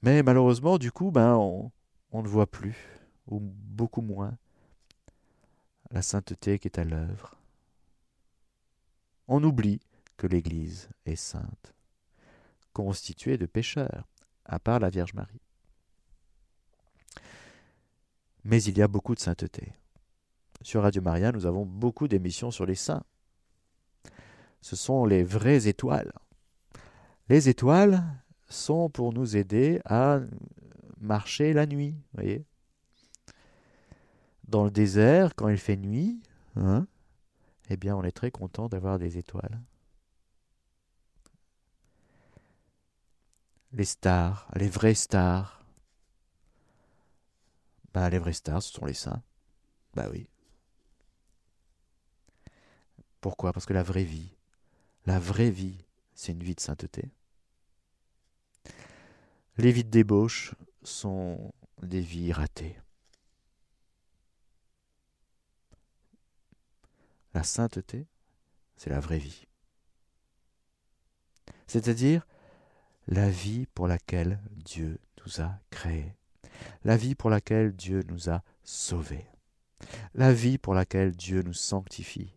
Mais 0.01 0.23
malheureusement, 0.23 0.77
du 0.77 0.91
coup, 0.91 1.11
ben, 1.11 1.35
on, 1.35 1.71
on 2.11 2.21
ne 2.21 2.27
voit 2.27 2.49
plus, 2.49 2.75
ou 3.27 3.39
beaucoup 3.39 4.01
moins, 4.01 4.37
la 5.91 6.01
sainteté 6.01 6.59
qui 6.59 6.67
est 6.67 6.79
à 6.79 6.83
l'œuvre. 6.83 7.35
On 9.27 9.43
oublie 9.43 9.81
que 10.17 10.27
l'Église 10.27 10.89
est 11.05 11.15
sainte, 11.15 11.73
constituée 12.73 13.37
de 13.37 13.45
pécheurs, 13.45 14.07
à 14.45 14.59
part 14.59 14.79
la 14.79 14.89
Vierge 14.89 15.13
Marie 15.13 15.41
mais 18.47 18.63
il 18.63 18.77
y 18.77 18.81
a 18.81 18.87
beaucoup 18.87 19.13
de 19.13 19.19
sainteté. 19.19 19.73
Sur 20.61 20.83
Radio 20.83 21.01
Maria, 21.01 21.33
nous 21.33 21.45
avons 21.45 21.65
beaucoup 21.65 22.07
d'émissions 22.07 22.49
sur 22.49 22.65
les 22.65 22.75
saints. 22.75 23.03
Ce 24.61 24.77
sont 24.77 25.05
les 25.05 25.21
vraies 25.21 25.67
étoiles. 25.67 26.13
Les 27.27 27.49
étoiles 27.49 28.01
sont 28.47 28.89
pour 28.89 29.13
nous 29.13 29.35
aider 29.35 29.81
à 29.85 30.19
marcher 30.99 31.53
la 31.53 31.65
nuit, 31.65 31.95
voyez. 32.13 32.45
Dans 34.47 34.63
le 34.63 34.71
désert, 34.71 35.35
quand 35.35 35.49
il 35.49 35.57
fait 35.57 35.75
nuit, 35.75 36.21
hein, 36.55 36.87
eh 37.69 37.77
bien, 37.77 37.95
on 37.95 38.03
est 38.03 38.11
très 38.11 38.31
content 38.31 38.69
d'avoir 38.69 38.97
des 38.97 39.17
étoiles. 39.17 39.61
Les 43.73 43.85
stars, 43.85 44.49
les 44.55 44.69
vraies 44.69 44.93
stars, 44.93 45.65
bah, 47.93 48.09
les 48.09 48.19
vrais 48.19 48.33
stars, 48.33 48.63
ce 48.63 48.71
sont 48.71 48.85
les 48.85 48.93
saints. 48.93 49.21
Bah 49.93 50.07
oui. 50.11 50.29
Pourquoi? 53.21 53.51
Parce 53.51 53.65
que 53.65 53.73
la 53.73 53.83
vraie 53.83 54.03
vie, 54.03 54.35
la 55.05 55.19
vraie 55.19 55.49
vie, 55.49 55.83
c'est 56.13 56.31
une 56.31 56.43
vie 56.43 56.55
de 56.55 56.59
sainteté. 56.59 57.11
Les 59.57 59.71
vies 59.71 59.83
de 59.83 59.89
débauche 59.89 60.53
sont 60.83 61.51
des 61.81 62.01
vies 62.01 62.31
ratées. 62.31 62.77
La 67.33 67.43
sainteté, 67.43 68.07
c'est 68.75 68.89
la 68.89 68.99
vraie 68.99 69.19
vie. 69.19 69.47
c'est-à-dire 71.67 72.25
la 73.07 73.29
vie 73.29 73.67
pour 73.67 73.87
laquelle 73.87 74.39
Dieu 74.51 74.99
nous 75.25 75.41
a 75.41 75.59
créés, 75.69 76.15
la 76.83 76.97
vie 76.97 77.15
pour 77.15 77.29
laquelle 77.29 77.75
Dieu 77.75 78.03
nous 78.07 78.29
a 78.29 78.41
sauvés, 78.63 79.27
la 80.13 80.33
vie 80.33 80.57
pour 80.57 80.73
laquelle 80.73 81.15
Dieu 81.15 81.41
nous 81.43 81.53
sanctifie 81.53 82.33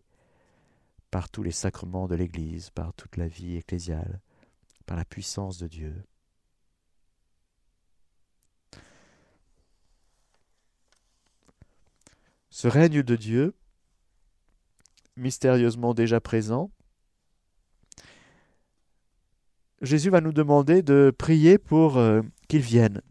par 1.09 1.29
tous 1.29 1.43
les 1.43 1.51
sacrements 1.51 2.07
de 2.07 2.15
l'Église, 2.15 2.69
par 2.69 2.93
toute 2.93 3.17
la 3.17 3.27
vie 3.27 3.57
ecclésiale, 3.57 4.21
par 4.85 4.97
la 4.97 5.05
puissance 5.05 5.57
de 5.57 5.67
Dieu. 5.67 6.05
Ce 12.51 12.67
règne 12.67 13.01
de 13.01 13.15
Dieu, 13.15 13.55
mystérieusement 15.15 15.93
déjà 15.93 16.19
présent, 16.19 16.69
Jésus 19.81 20.09
va 20.09 20.21
nous 20.21 20.33
demander 20.33 20.83
de 20.83 21.13
prier 21.17 21.57
pour 21.57 21.97
euh, 21.97 22.21
qu'il 22.49 22.61
vienne. 22.61 23.01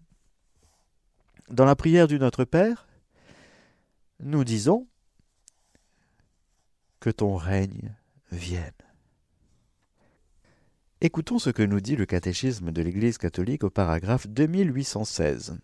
Dans 1.49 1.65
la 1.65 1.75
prière 1.75 2.07
du 2.07 2.19
Notre 2.19 2.45
Père, 2.45 2.87
nous 4.21 4.45
disons 4.45 4.87
que 7.01 7.11
ton 7.11 7.35
règne 7.35 7.97
vienne. 8.31 8.71
Écoutons 11.01 11.39
ce 11.39 11.49
que 11.49 11.63
nous 11.63 11.81
dit 11.81 11.97
le 11.97 12.05
catéchisme 12.05 12.73
de 12.73 12.83
l'Église 12.83 13.17
catholique 13.17 13.65
au 13.65 13.71
paragraphe 13.71 14.29
2816. 14.29 15.59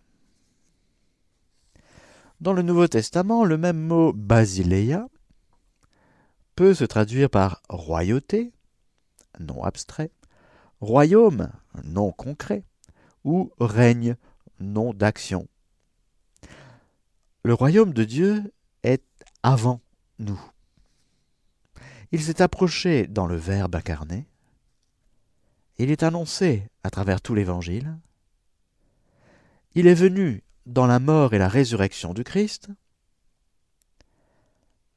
Dans 2.39 2.53
le 2.53 2.61
Nouveau 2.61 2.87
Testament, 2.87 3.45
le 3.45 3.57
même 3.57 3.79
mot 3.79 4.13
basileia 4.13 5.07
peut 6.55 6.75
se 6.75 6.83
traduire 6.83 7.31
par 7.31 7.63
royauté, 7.67 8.51
non 9.39 9.63
abstrait, 9.63 10.11
royaume, 10.79 11.51
non 11.83 12.11
concret, 12.11 12.63
ou 13.23 13.51
règne, 13.59 14.15
non 14.59 14.93
d'action. 14.93 15.47
Le 17.43 17.53
royaume 17.55 17.93
de 17.93 18.03
Dieu 18.03 18.53
est 18.83 19.03
avant 19.41 19.81
nous. 20.19 20.41
Il 22.11 22.21
s'est 22.21 22.41
approché 22.41 23.07
dans 23.07 23.25
le 23.25 23.35
Verbe 23.35 23.75
incarné. 23.75 24.27
Il 25.79 25.91
est 25.91 26.03
annoncé 26.03 26.69
à 26.83 26.89
travers 26.89 27.21
tout 27.21 27.33
l'Évangile. 27.33 27.97
Il 29.73 29.87
est 29.87 29.93
venu 29.93 30.43
dans 30.67 30.85
la 30.85 30.99
mort 30.99 31.33
et 31.33 31.37
la 31.37 31.47
résurrection 31.47 32.13
du 32.13 32.23
Christ. 32.23 32.67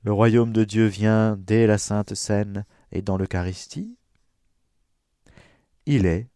Le 0.02 0.12
royaume 0.12 0.52
de 0.52 0.64
Dieu 0.64 0.86
vient 0.86 1.36
dès 1.38 1.66
la 1.66 1.78
Sainte 1.78 2.14
Seine 2.14 2.66
et 2.90 3.02
dans 3.02 3.16
l'Eucharistie. 3.16 3.96
Il 5.86 6.06
est 6.06 6.28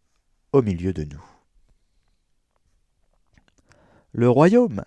au 0.53 0.61
milieu 0.61 0.93
de 0.93 1.03
nous. 1.03 1.23
Le 4.13 4.29
royaume 4.29 4.85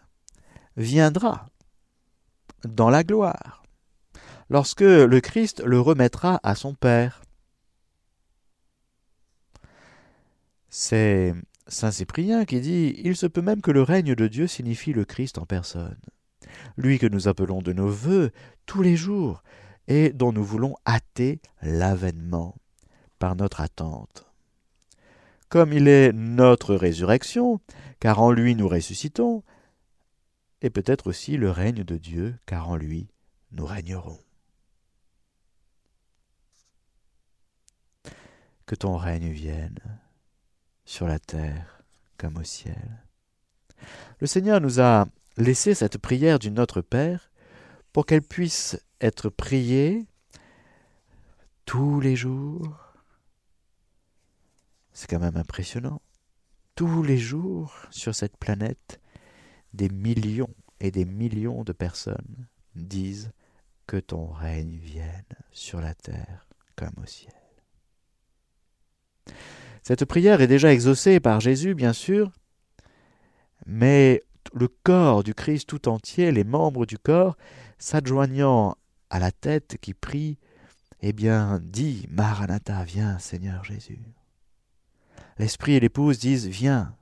viendra 0.76 1.50
dans 2.64 2.88
la 2.88 3.04
gloire 3.04 3.62
lorsque 4.48 4.80
le 4.80 5.20
Christ 5.20 5.62
le 5.62 5.78
remettra 5.78 6.40
à 6.42 6.54
son 6.54 6.74
Père. 6.74 7.22
C'est 10.70 11.34
Saint 11.68 11.90
Cyprien 11.90 12.46
qui 12.46 12.60
dit 12.60 12.94
Il 13.04 13.16
se 13.16 13.26
peut 13.26 13.42
même 13.42 13.60
que 13.60 13.70
le 13.70 13.82
règne 13.82 14.14
de 14.14 14.26
Dieu 14.26 14.46
signifie 14.46 14.92
le 14.92 15.04
Christ 15.04 15.38
en 15.38 15.44
personne, 15.44 16.00
lui 16.76 16.98
que 16.98 17.06
nous 17.06 17.28
appelons 17.28 17.60
de 17.60 17.72
nos 17.74 17.88
voeux 17.88 18.30
tous 18.66 18.82
les 18.82 18.96
jours 18.96 19.42
et 19.86 20.10
dont 20.10 20.32
nous 20.32 20.44
voulons 20.44 20.74
hâter 20.86 21.40
l'avènement 21.62 22.56
par 23.18 23.36
notre 23.36 23.60
attente. 23.60 24.26
Comme 25.48 25.72
il 25.72 25.88
est 25.88 26.12
notre 26.12 26.74
résurrection, 26.74 27.60
car 28.00 28.20
en 28.20 28.32
lui 28.32 28.54
nous 28.54 28.68
ressuscitons, 28.68 29.42
et 30.60 30.70
peut-être 30.70 31.06
aussi 31.06 31.36
le 31.36 31.50
règne 31.50 31.84
de 31.84 31.96
Dieu, 31.96 32.36
car 32.46 32.68
en 32.68 32.76
lui 32.76 33.08
nous 33.52 33.64
régnerons. 33.64 34.18
Que 38.66 38.74
ton 38.74 38.96
règne 38.96 39.30
vienne 39.30 39.78
sur 40.88 41.06
la 41.06 41.18
terre 41.18 41.82
comme 42.16 42.38
au 42.38 42.44
ciel. 42.44 43.04
Le 44.20 44.26
Seigneur 44.26 44.58
nous 44.58 44.80
a 44.80 45.06
laissé 45.36 45.74
cette 45.74 45.98
prière 45.98 46.38
du 46.38 46.50
Notre 46.50 46.80
Père 46.80 47.30
pour 47.92 48.06
qu'elle 48.06 48.22
puisse 48.22 48.82
être 49.02 49.28
priée 49.28 50.06
tous 51.66 52.00
les 52.00 52.16
jours. 52.16 52.74
C'est 54.94 55.10
quand 55.10 55.20
même 55.20 55.36
impressionnant. 55.36 56.00
Tous 56.74 57.02
les 57.02 57.18
jours 57.18 57.74
sur 57.90 58.14
cette 58.14 58.38
planète, 58.38 58.98
des 59.74 59.90
millions 59.90 60.54
et 60.80 60.90
des 60.90 61.04
millions 61.04 61.64
de 61.64 61.72
personnes 61.72 62.46
disent 62.74 63.30
que 63.86 63.98
ton 63.98 64.28
règne 64.28 64.78
vienne 64.78 65.36
sur 65.52 65.82
la 65.82 65.92
terre 65.92 66.46
comme 66.76 66.94
au 67.02 67.06
ciel. 67.06 67.34
Cette 69.88 70.04
prière 70.04 70.42
est 70.42 70.46
déjà 70.46 70.70
exaucée 70.70 71.18
par 71.18 71.40
Jésus, 71.40 71.74
bien 71.74 71.94
sûr, 71.94 72.30
mais 73.64 74.22
le 74.52 74.68
corps 74.68 75.24
du 75.24 75.32
Christ 75.32 75.66
tout 75.66 75.88
entier, 75.88 76.30
les 76.30 76.44
membres 76.44 76.84
du 76.84 76.98
corps, 76.98 77.38
s'adjoignant 77.78 78.76
à 79.08 79.18
la 79.18 79.32
tête 79.32 79.78
qui 79.80 79.94
prie, 79.94 80.36
eh 81.00 81.14
bien, 81.14 81.58
dit 81.62 82.06
Maranatha, 82.10 82.84
viens, 82.84 83.18
Seigneur 83.18 83.64
Jésus. 83.64 84.02
L'Esprit 85.38 85.76
et 85.76 85.80
l'épouse 85.80 86.18
disent 86.18 86.48
Viens. 86.48 86.94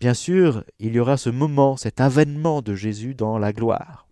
Bien 0.00 0.14
sûr, 0.14 0.64
il 0.78 0.94
y 0.94 1.00
aura 1.00 1.18
ce 1.18 1.28
moment, 1.28 1.76
cet 1.76 2.00
avènement 2.00 2.62
de 2.62 2.74
Jésus 2.74 3.14
dans 3.14 3.36
la 3.36 3.52
gloire. 3.52 4.08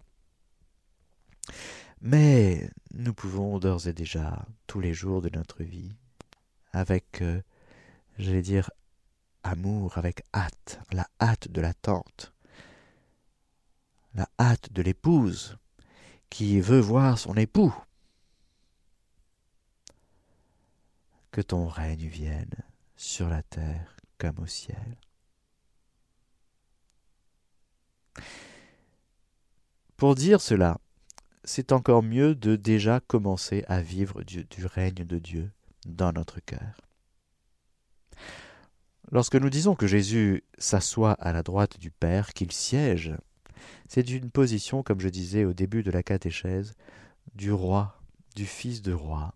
Mais 2.03 2.69
nous 2.93 3.15
pouvons 3.15 3.59
d'ores 3.59 3.89
et 3.89 3.95
déjà, 3.95 4.45
tous 4.67 4.81
les 4.81 4.93
jours 4.93 5.23
de 5.23 5.31
notre 5.31 5.63
vie, 5.63 5.97
avec, 6.79 7.23
euh, 7.23 7.43
j'allais 8.19 8.43
dire, 8.43 8.71
amour, 9.43 9.99
avec 9.99 10.23
hâte, 10.33 10.81
la 10.93 11.09
hâte 11.21 11.49
de 11.49 11.61
l'attente, 11.61 12.33
la 14.15 14.29
hâte 14.39 14.73
de 14.73 14.83
l'épouse 14.83 15.59
qui 16.31 16.61
veut 16.61 16.81
voir 16.81 17.19
son 17.19 17.35
époux. 17.35 17.75
Que 21.33 21.41
ton 21.41 21.67
règne 21.67 22.07
vienne 22.07 22.55
sur 22.97 23.29
la 23.29 23.43
terre 23.43 23.97
comme 24.17 24.39
au 24.39 24.47
ciel. 24.47 24.97
Pour 29.97 30.15
dire 30.15 30.41
cela, 30.41 30.79
c'est 31.43 31.73
encore 31.73 32.05
mieux 32.05 32.37
de 32.37 32.55
déjà 32.55 33.01
commencer 33.01 33.65
à 33.67 33.83
vivre 33.83 34.23
du 34.23 34.47
règne 34.67 35.05
de 35.05 35.19
Dieu 35.19 35.51
dans 35.87 36.13
notre 36.13 36.41
cœur. 36.41 36.81
Lorsque 39.11 39.37
nous 39.37 39.51
disons 39.51 39.75
que 39.75 39.87
Jésus 39.87 40.45
s'assoit 40.59 41.13
à 41.13 41.33
la 41.33 41.43
droite 41.43 41.79
du 41.79 41.91
Père, 41.91 42.35
qu'il 42.35 42.53
siège, 42.53 43.15
c'est 43.89 44.09
une 44.11 44.31
position, 44.31 44.83
comme 44.83 45.01
je 45.01 45.09
disais 45.09 45.45
au 45.45 45.55
début 45.55 45.83
de 45.83 45.91
la 45.91 46.03
catéchèse, 46.03 46.75
du 47.35 47.53
roi, 47.53 48.03
du 48.37 48.45
Fils 48.45 48.83
de 48.83 48.93
roi. 48.93 49.35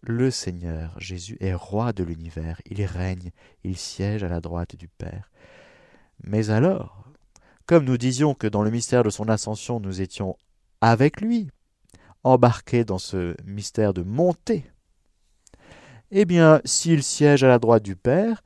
Le 0.00 0.30
Seigneur, 0.30 0.98
Jésus, 1.00 1.36
est 1.40 1.54
roi 1.54 1.92
de 1.92 2.02
l'univers, 2.02 2.60
il 2.66 2.84
règne, 2.84 3.30
il 3.62 3.76
siège 3.76 4.24
à 4.24 4.28
la 4.28 4.40
droite 4.40 4.76
du 4.76 4.88
Père. 4.88 5.30
Mais 6.22 6.50
alors, 6.50 7.04
comme 7.66 7.84
nous 7.84 7.96
disions 7.96 8.34
que 8.34 8.46
dans 8.46 8.62
le 8.62 8.70
mystère 8.70 9.04
de 9.04 9.10
son 9.10 9.28
ascension 9.28 9.80
nous 9.80 10.00
étions 10.00 10.36
avec 10.80 11.20
lui, 11.20 11.48
embarqués 12.22 12.84
dans 12.84 12.98
ce 12.98 13.34
mystère 13.44 13.94
de 13.94 14.02
montée 14.02 14.70
eh 16.16 16.24
bien, 16.24 16.60
s'il 16.64 17.02
siège 17.02 17.42
à 17.42 17.48
la 17.48 17.58
droite 17.58 17.82
du 17.82 17.96
Père, 17.96 18.44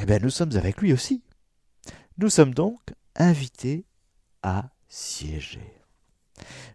eh 0.00 0.06
bien, 0.06 0.20
nous 0.20 0.30
sommes 0.30 0.56
avec 0.56 0.80
lui 0.80 0.92
aussi. 0.92 1.24
Nous 2.16 2.30
sommes 2.30 2.54
donc 2.54 2.78
invités 3.16 3.84
à 4.44 4.70
siéger. 4.86 5.74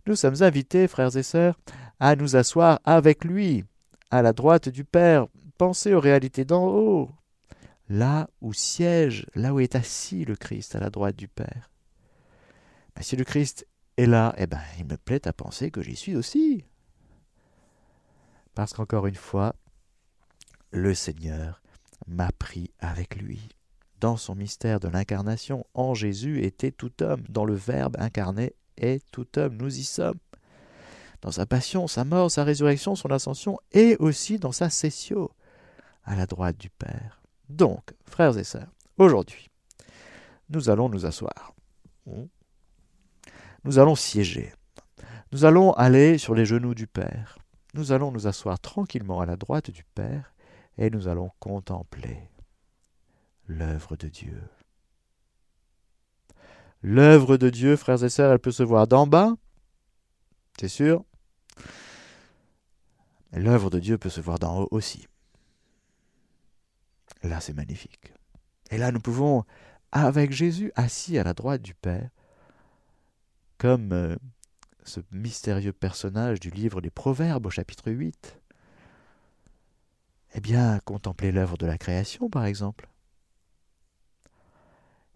Nous 0.05 0.17
sommes 0.17 0.43
invités, 0.43 0.89
frères 0.89 1.15
et 1.15 1.23
sœurs, 1.23 1.57
à 2.01 2.17
nous 2.17 2.35
asseoir 2.35 2.81
avec 2.83 3.23
lui, 3.23 3.63
à 4.11 4.21
la 4.21 4.33
droite 4.33 4.67
du 4.67 4.83
Père. 4.83 5.27
Pensez 5.57 5.93
aux 5.93 6.01
réalités 6.01 6.43
d'en 6.43 6.65
haut, 6.65 7.09
là 7.87 8.29
où 8.41 8.51
siège, 8.51 9.27
là 9.33 9.53
où 9.53 9.61
est 9.61 9.75
assis 9.75 10.25
le 10.25 10.35
Christ 10.35 10.75
à 10.75 10.81
la 10.81 10.89
droite 10.89 11.15
du 11.15 11.29
Père. 11.29 11.71
Mais 12.97 13.03
si 13.03 13.15
le 13.15 13.23
Christ 13.23 13.65
est 13.95 14.07
là, 14.07 14.35
eh 14.37 14.45
bien, 14.45 14.59
il 14.77 14.85
me 14.87 14.97
plaît 14.97 15.25
à 15.25 15.31
penser 15.31 15.71
que 15.71 15.81
j'y 15.81 15.95
suis 15.95 16.17
aussi. 16.17 16.65
Parce 18.55 18.73
qu'encore 18.73 19.07
une 19.07 19.15
fois, 19.15 19.55
le 20.71 20.93
Seigneur 20.93 21.61
m'a 22.07 22.31
pris 22.31 22.71
avec 22.79 23.15
lui. 23.15 23.49
Dans 23.99 24.17
son 24.17 24.35
mystère 24.35 24.79
de 24.79 24.87
l'incarnation, 24.87 25.65
en 25.73 25.93
Jésus 25.93 26.43
était 26.43 26.71
tout 26.71 27.03
homme, 27.03 27.23
dans 27.27 27.45
le 27.45 27.55
Verbe 27.55 27.97
incarné 27.99 28.53
est 28.77 29.03
tout 29.11 29.27
homme, 29.37 29.57
nous 29.57 29.77
y 29.79 29.83
sommes. 29.83 30.19
dans 31.21 31.31
sa 31.31 31.45
passion, 31.45 31.87
sa 31.87 32.05
mort, 32.05 32.31
sa 32.31 32.45
résurrection, 32.45 32.95
son 32.95 33.11
ascension, 33.11 33.57
et 33.73 33.97
aussi 33.99 34.39
dans 34.39 34.53
sa 34.53 34.69
cessio, 34.69 35.31
à 36.05 36.15
la 36.15 36.25
droite 36.25 36.57
du 36.57 36.69
Père. 36.69 37.21
Donc, 37.49 37.93
frères 38.05 38.37
et 38.37 38.45
sœurs, 38.45 38.71
aujourd'hui, 38.97 39.49
nous 40.49 40.69
allons 40.69 40.87
nous 40.87 41.05
asseoir. 41.05 41.53
Nous 43.65 43.79
allons 43.79 43.95
siéger. 43.95 44.53
Nous 45.33 45.43
allons 45.43 45.73
aller 45.73 46.17
sur 46.17 46.35
les 46.35 46.45
genoux 46.45 46.73
du 46.73 46.87
Père. 46.87 47.37
Nous 47.73 47.91
allons 47.91 48.11
nous 48.11 48.25
asseoir 48.25 48.59
tranquillement 48.59 49.19
à 49.19 49.25
la 49.25 49.35
droite 49.35 49.71
du 49.71 49.83
Père 49.83 50.33
et 50.79 50.89
nous 50.89 51.09
allons 51.09 51.29
contempler 51.39 52.17
l'œuvre 53.47 53.97
de 53.97 54.07
Dieu. 54.07 54.41
L'œuvre 56.81 57.35
de 57.35 57.49
Dieu, 57.49 57.75
frères 57.75 58.03
et 58.03 58.09
sœurs, 58.09 58.31
elle 58.31 58.39
peut 58.39 58.51
se 58.51 58.63
voir 58.63 58.87
d'en 58.87 59.05
bas, 59.05 59.35
c'est 60.57 60.69
sûr. 60.69 61.03
L'œuvre 63.33 63.69
de 63.69 63.79
Dieu 63.79 63.97
peut 63.97 64.09
se 64.09 64.21
voir 64.21 64.39
d'en 64.39 64.61
haut 64.61 64.67
aussi. 64.71 65.05
Là, 67.23 67.41
c'est 67.41 67.53
magnifique. 67.53 68.13
Et 68.71 68.77
là, 68.77 68.93
nous 68.93 69.01
pouvons, 69.01 69.43
avec 69.91 70.31
Jésus 70.31 70.71
assis 70.75 71.17
à 71.17 71.23
la 71.23 71.33
droite 71.33 71.61
du 71.61 71.73
Père, 71.73 72.09
comme 73.57 73.91
euh, 73.91 74.15
ce 74.85 75.01
mystérieux 75.11 75.73
personnage 75.73 76.39
du 76.39 76.49
livre 76.49 76.79
des 76.79 76.89
Proverbes 76.89 77.47
au 77.47 77.49
chapitre 77.49 77.91
8, 77.91 78.38
eh 80.33 80.41
bien, 80.41 80.79
contempler 80.85 81.31
l'œuvre 81.31 81.57
de 81.57 81.65
la 81.65 81.77
création, 81.77 82.29
par 82.29 82.45
exemple. 82.45 82.89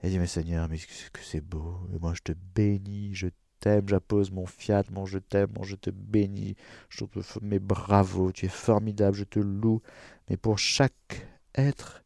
Et 0.04 0.10
dire, 0.10 0.20
mais 0.20 0.28
Seigneur, 0.28 0.68
mais 0.70 0.78
que 0.78 1.22
c'est 1.22 1.42
beau, 1.42 1.80
et 1.96 2.00
moi 2.00 2.14
je 2.14 2.22
te 2.22 2.34
bénis, 2.56 3.16
je 3.16 3.28
t'aime, 3.62 3.88
j'appose 3.88 4.32
mon 4.32 4.46
fiat, 4.46 4.84
mon 4.92 5.06
je 5.06 5.18
t'aime, 5.18 5.50
mon 5.56 5.64
je 5.64 5.76
te 5.76 5.90
bénis, 5.90 6.56
je 6.90 7.06
te 7.06 7.20
mais 7.42 7.60
bravo, 7.60 8.34
tu 8.34 8.46
es 8.46 8.50
formidable, 8.50 9.16
je 9.16 9.24
te 9.24 9.40
loue, 9.40 9.82
mais 10.30 10.36
pour 10.36 10.60
chaque 10.60 11.26
être, 11.56 12.04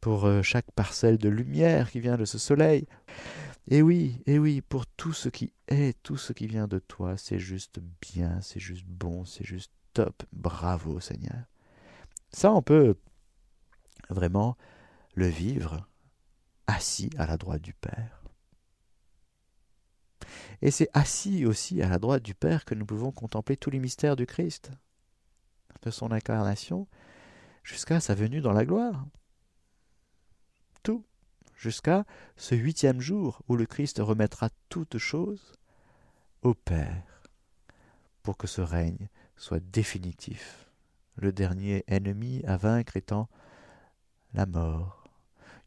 pour 0.00 0.24
euh, 0.24 0.42
chaque 0.42 0.70
parcelle 0.72 1.18
de 1.18 1.28
lumière 1.28 1.90
qui 1.92 2.00
vient 2.00 2.16
de 2.16 2.24
ce 2.24 2.38
soleil, 2.38 2.88
et 3.68 3.82
oui, 3.82 4.22
et 4.26 4.40
oui, 4.40 4.60
pour 4.62 4.86
tout 4.88 5.12
ce 5.12 5.28
qui 5.28 5.52
est, 5.68 5.96
tout 6.02 6.16
ce 6.16 6.32
qui 6.32 6.48
vient 6.48 6.66
de 6.66 6.80
toi, 6.80 7.16
c'est 7.16 7.38
juste 7.38 7.78
bien, 8.00 8.40
c'est 8.40 8.60
juste 8.60 8.86
bon, 8.86 9.24
c'est 9.24 9.44
juste 9.44 9.70
top, 9.94 10.24
bravo 10.32 10.98
Seigneur. 10.98 11.49
Ça, 12.32 12.52
on 12.52 12.62
peut 12.62 12.96
vraiment 14.08 14.56
le 15.14 15.26
vivre 15.26 15.88
assis 16.66 17.10
à 17.18 17.26
la 17.26 17.36
droite 17.36 17.62
du 17.62 17.74
Père. 17.74 18.22
Et 20.62 20.70
c'est 20.70 20.88
assis 20.92 21.46
aussi 21.46 21.82
à 21.82 21.88
la 21.88 21.98
droite 21.98 22.22
du 22.22 22.34
Père 22.34 22.64
que 22.64 22.74
nous 22.74 22.86
pouvons 22.86 23.12
contempler 23.12 23.56
tous 23.56 23.70
les 23.70 23.78
mystères 23.78 24.16
du 24.16 24.26
Christ, 24.26 24.70
de 25.82 25.90
son 25.90 26.12
incarnation 26.12 26.86
jusqu'à 27.64 28.00
sa 28.00 28.14
venue 28.14 28.40
dans 28.40 28.52
la 28.52 28.64
gloire. 28.64 29.06
Tout, 30.82 31.04
jusqu'à 31.56 32.04
ce 32.36 32.54
huitième 32.54 33.00
jour 33.00 33.42
où 33.48 33.56
le 33.56 33.66
Christ 33.66 33.98
remettra 33.98 34.50
toutes 34.68 34.98
choses 34.98 35.52
au 36.42 36.54
Père, 36.54 37.22
pour 38.22 38.36
que 38.36 38.46
ce 38.46 38.60
règne 38.60 39.08
soit 39.36 39.60
définitif 39.60 40.69
le 41.16 41.32
dernier 41.32 41.84
ennemi 41.86 42.42
à 42.46 42.56
vaincre 42.56 42.96
étant 42.96 43.28
la 44.34 44.46
mort. 44.46 45.04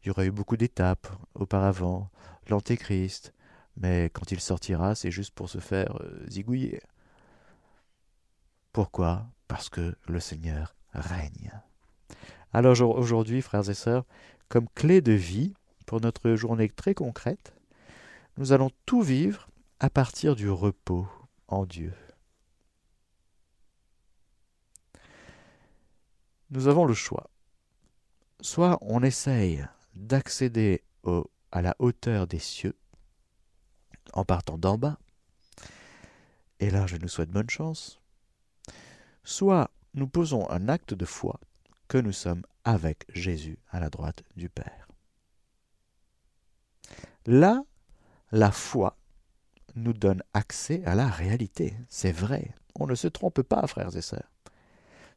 Il 0.02 0.08
y 0.08 0.10
aurait 0.10 0.26
eu 0.26 0.30
beaucoup 0.30 0.56
d'étapes 0.56 1.08
auparavant, 1.34 2.10
l'antéchrist, 2.48 3.32
mais 3.76 4.10
quand 4.12 4.32
il 4.32 4.40
sortira, 4.40 4.94
c'est 4.94 5.10
juste 5.10 5.34
pour 5.34 5.48
se 5.48 5.58
faire 5.58 5.96
euh, 6.00 6.24
zigouiller. 6.28 6.80
Pourquoi? 8.72 9.26
Parce 9.48 9.68
que 9.68 9.94
le 10.06 10.20
Seigneur 10.20 10.74
règne. 10.92 11.52
Alors 12.52 12.80
aujourd'hui, 12.80 13.42
frères 13.42 13.68
et 13.68 13.74
sœurs, 13.74 14.04
comme 14.48 14.68
clé 14.74 15.00
de 15.00 15.12
vie 15.12 15.54
pour 15.86 16.00
notre 16.00 16.34
journée 16.34 16.68
très 16.68 16.94
concrète, 16.94 17.54
nous 18.36 18.52
allons 18.52 18.70
tout 18.86 19.02
vivre 19.02 19.48
à 19.80 19.90
partir 19.90 20.36
du 20.36 20.48
repos 20.50 21.06
en 21.48 21.66
Dieu. 21.66 21.92
Nous 26.54 26.68
avons 26.68 26.84
le 26.84 26.94
choix. 26.94 27.28
Soit 28.40 28.78
on 28.80 29.02
essaye 29.02 29.66
d'accéder 29.94 30.84
à 31.50 31.62
la 31.62 31.74
hauteur 31.80 32.28
des 32.28 32.38
cieux 32.38 32.78
en 34.12 34.24
partant 34.24 34.56
d'en 34.56 34.78
bas, 34.78 34.98
et 36.60 36.70
là 36.70 36.86
je 36.86 36.96
nous 36.96 37.08
souhaite 37.08 37.30
bonne 37.30 37.50
chance, 37.50 38.00
soit 39.24 39.70
nous 39.94 40.06
posons 40.06 40.48
un 40.48 40.68
acte 40.68 40.94
de 40.94 41.04
foi 41.04 41.40
que 41.88 41.98
nous 41.98 42.12
sommes 42.12 42.44
avec 42.64 43.04
Jésus 43.12 43.58
à 43.70 43.80
la 43.80 43.90
droite 43.90 44.22
du 44.36 44.48
Père. 44.48 44.88
Là, 47.26 47.64
la 48.30 48.52
foi 48.52 48.96
nous 49.74 49.92
donne 49.92 50.22
accès 50.34 50.84
à 50.84 50.94
la 50.94 51.08
réalité. 51.08 51.76
C'est 51.88 52.12
vrai. 52.12 52.54
On 52.78 52.86
ne 52.86 52.94
se 52.94 53.08
trompe 53.08 53.42
pas, 53.42 53.66
frères 53.66 53.96
et 53.96 54.02
sœurs. 54.02 54.33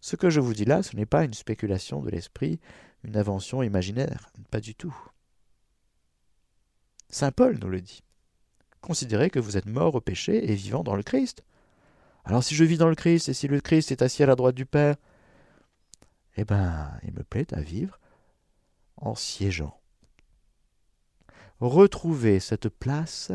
Ce 0.08 0.16
que 0.16 0.30
je 0.30 0.40
vous 0.40 0.54
dis 0.54 0.64
là, 0.64 0.84
ce 0.84 0.96
n'est 0.96 1.06
pas 1.06 1.26
une 1.26 1.34
spéculation 1.34 2.02
de 2.02 2.10
l'esprit, 2.10 2.62
une 3.04 3.18
invention 3.18 3.62
imaginaire, 3.62 4.32
pas 4.52 4.62
du 4.62 4.74
tout. 4.74 4.98
Saint 7.10 7.34
Paul 7.34 7.60
nous 7.60 7.68
le 7.68 7.82
dit. 7.82 8.04
Considérez 8.80 9.30
que 9.30 9.40
vous 9.40 9.58
êtes 9.58 9.66
mort 9.66 9.96
au 9.96 10.00
péché 10.00 10.50
et 10.50 10.56
vivant 10.56 10.82
dans 10.82 10.96
le 10.96 11.04
Christ. 11.04 11.44
Alors 12.24 12.42
si 12.42 12.56
je 12.56 12.64
vis 12.64 12.78
dans 12.78 12.88
le 12.88 12.96
Christ 12.96 13.28
et 13.28 13.34
si 13.34 13.50
le 13.50 13.60
Christ 13.60 13.92
est 13.92 14.02
assis 14.02 14.24
à 14.24 14.28
la 14.28 14.38
droite 14.38 14.56
du 14.56 14.66
Père, 14.66 14.96
eh 16.38 16.46
bien, 16.46 16.98
il 17.04 17.12
me 17.12 17.24
plaît 17.24 17.54
à 17.54 17.60
vivre 17.60 18.00
en 18.96 19.14
siégeant. 19.14 19.78
Retrouver 21.60 22.40
cette 22.40 22.70
place 22.70 23.34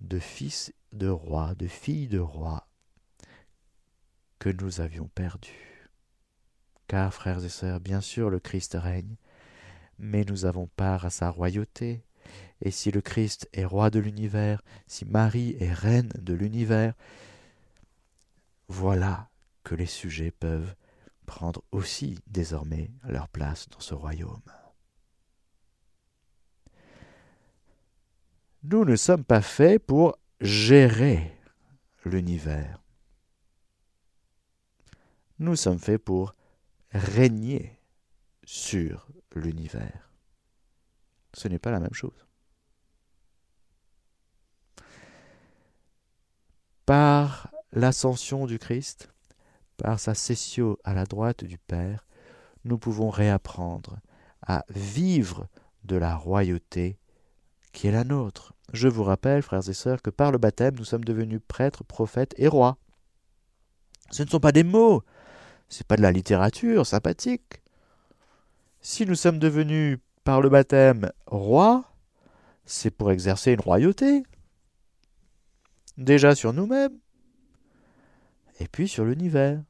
de 0.00 0.18
fils 0.18 0.72
de 0.92 1.08
roi, 1.08 1.54
de 1.54 1.66
fille 1.66 2.08
de 2.08 2.20
roi, 2.20 2.66
que 4.38 4.48
nous 4.48 4.80
avions 4.80 5.08
perdu. 5.08 5.73
Car, 6.86 7.12
frères 7.12 7.44
et 7.44 7.48
sœurs, 7.48 7.80
bien 7.80 8.00
sûr 8.00 8.30
le 8.30 8.40
Christ 8.40 8.76
règne, 8.78 9.16
mais 9.98 10.24
nous 10.24 10.44
avons 10.44 10.66
part 10.66 11.04
à 11.04 11.10
sa 11.10 11.30
royauté, 11.30 12.04
et 12.60 12.70
si 12.70 12.90
le 12.90 13.00
Christ 13.00 13.48
est 13.52 13.64
roi 13.64 13.90
de 13.90 13.98
l'univers, 13.98 14.62
si 14.86 15.04
Marie 15.04 15.56
est 15.60 15.72
reine 15.72 16.12
de 16.18 16.34
l'univers, 16.34 16.94
voilà 18.68 19.28
que 19.62 19.74
les 19.74 19.86
sujets 19.86 20.30
peuvent 20.30 20.74
prendre 21.26 21.62
aussi 21.72 22.18
désormais 22.26 22.90
leur 23.08 23.28
place 23.28 23.68
dans 23.70 23.80
ce 23.80 23.94
royaume. 23.94 24.42
Nous 28.62 28.84
ne 28.84 28.96
sommes 28.96 29.24
pas 29.24 29.42
faits 29.42 29.84
pour 29.84 30.18
gérer 30.40 31.38
l'univers 32.04 32.84
nous 35.38 35.56
sommes 35.56 35.78
faits 35.78 36.02
pour 36.02 36.34
régner 36.94 37.80
sur 38.44 39.08
l'univers. 39.34 40.10
Ce 41.32 41.48
n'est 41.48 41.58
pas 41.58 41.70
la 41.70 41.80
même 41.80 41.94
chose. 41.94 42.26
Par 46.86 47.50
l'ascension 47.72 48.46
du 48.46 48.58
Christ, 48.58 49.12
par 49.76 49.98
sa 49.98 50.14
cessio 50.14 50.78
à 50.84 50.94
la 50.94 51.04
droite 51.04 51.44
du 51.44 51.58
Père, 51.58 52.06
nous 52.64 52.78
pouvons 52.78 53.10
réapprendre 53.10 53.98
à 54.42 54.64
vivre 54.68 55.48
de 55.84 55.96
la 55.96 56.14
royauté 56.14 56.98
qui 57.72 57.88
est 57.88 57.92
la 57.92 58.04
nôtre. 58.04 58.54
Je 58.72 58.88
vous 58.88 59.02
rappelle, 59.02 59.42
frères 59.42 59.68
et 59.68 59.74
sœurs, 59.74 60.00
que 60.00 60.10
par 60.10 60.30
le 60.30 60.38
baptême, 60.38 60.76
nous 60.76 60.84
sommes 60.84 61.04
devenus 61.04 61.40
prêtres, 61.46 61.84
prophètes 61.84 62.34
et 62.38 62.48
rois. 62.48 62.78
Ce 64.10 64.22
ne 64.22 64.28
sont 64.28 64.40
pas 64.40 64.52
des 64.52 64.62
mots, 64.62 65.02
c'est 65.68 65.86
pas 65.86 65.96
de 65.96 66.02
la 66.02 66.12
littérature 66.12 66.86
sympathique. 66.86 67.62
Si 68.80 69.06
nous 69.06 69.14
sommes 69.14 69.38
devenus 69.38 69.98
par 70.24 70.40
le 70.40 70.48
baptême 70.48 71.10
rois, 71.26 71.84
c'est 72.64 72.90
pour 72.90 73.10
exercer 73.10 73.52
une 73.52 73.60
royauté. 73.60 74.22
Déjà 75.96 76.34
sur 76.34 76.52
nous-mêmes, 76.52 76.98
et 78.60 78.68
puis 78.68 78.88
sur 78.88 79.04
l'univers. 79.04 79.62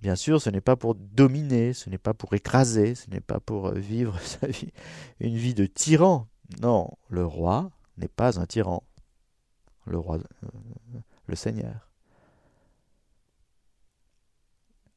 Bien 0.00 0.16
sûr, 0.16 0.40
ce 0.40 0.48
n'est 0.48 0.62
pas 0.62 0.76
pour 0.76 0.94
dominer, 0.94 1.74
ce 1.74 1.90
n'est 1.90 1.98
pas 1.98 2.14
pour 2.14 2.32
écraser, 2.32 2.94
ce 2.94 3.10
n'est 3.10 3.20
pas 3.20 3.38
pour 3.38 3.72
vivre 3.72 4.18
sa 4.22 4.46
vie, 4.46 4.72
une 5.20 5.36
vie 5.36 5.54
de 5.54 5.66
tyran. 5.66 6.26
Non, 6.62 6.90
le 7.08 7.24
roi 7.24 7.70
n'est 7.98 8.08
pas 8.08 8.40
un 8.40 8.46
tyran. 8.46 8.82
Le 9.86 9.98
roi, 9.98 10.18
euh, 10.18 10.48
le 11.26 11.36
Seigneur. 11.36 11.89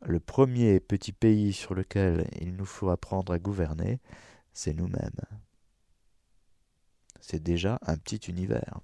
Le 0.06 0.20
premier 0.20 0.80
petit 0.80 1.14
pays 1.14 1.54
sur 1.54 1.74
lequel 1.74 2.28
il 2.40 2.56
nous 2.56 2.66
faut 2.66 2.90
apprendre 2.90 3.34
à 3.34 3.40
gouverner, 3.40 4.00
c'est 4.54 4.74
nous-mêmes. 4.74 5.12
C'est 7.22 7.42
déjà 7.42 7.80
un 7.86 7.98
petit 7.98 8.30
univers. 8.30 8.82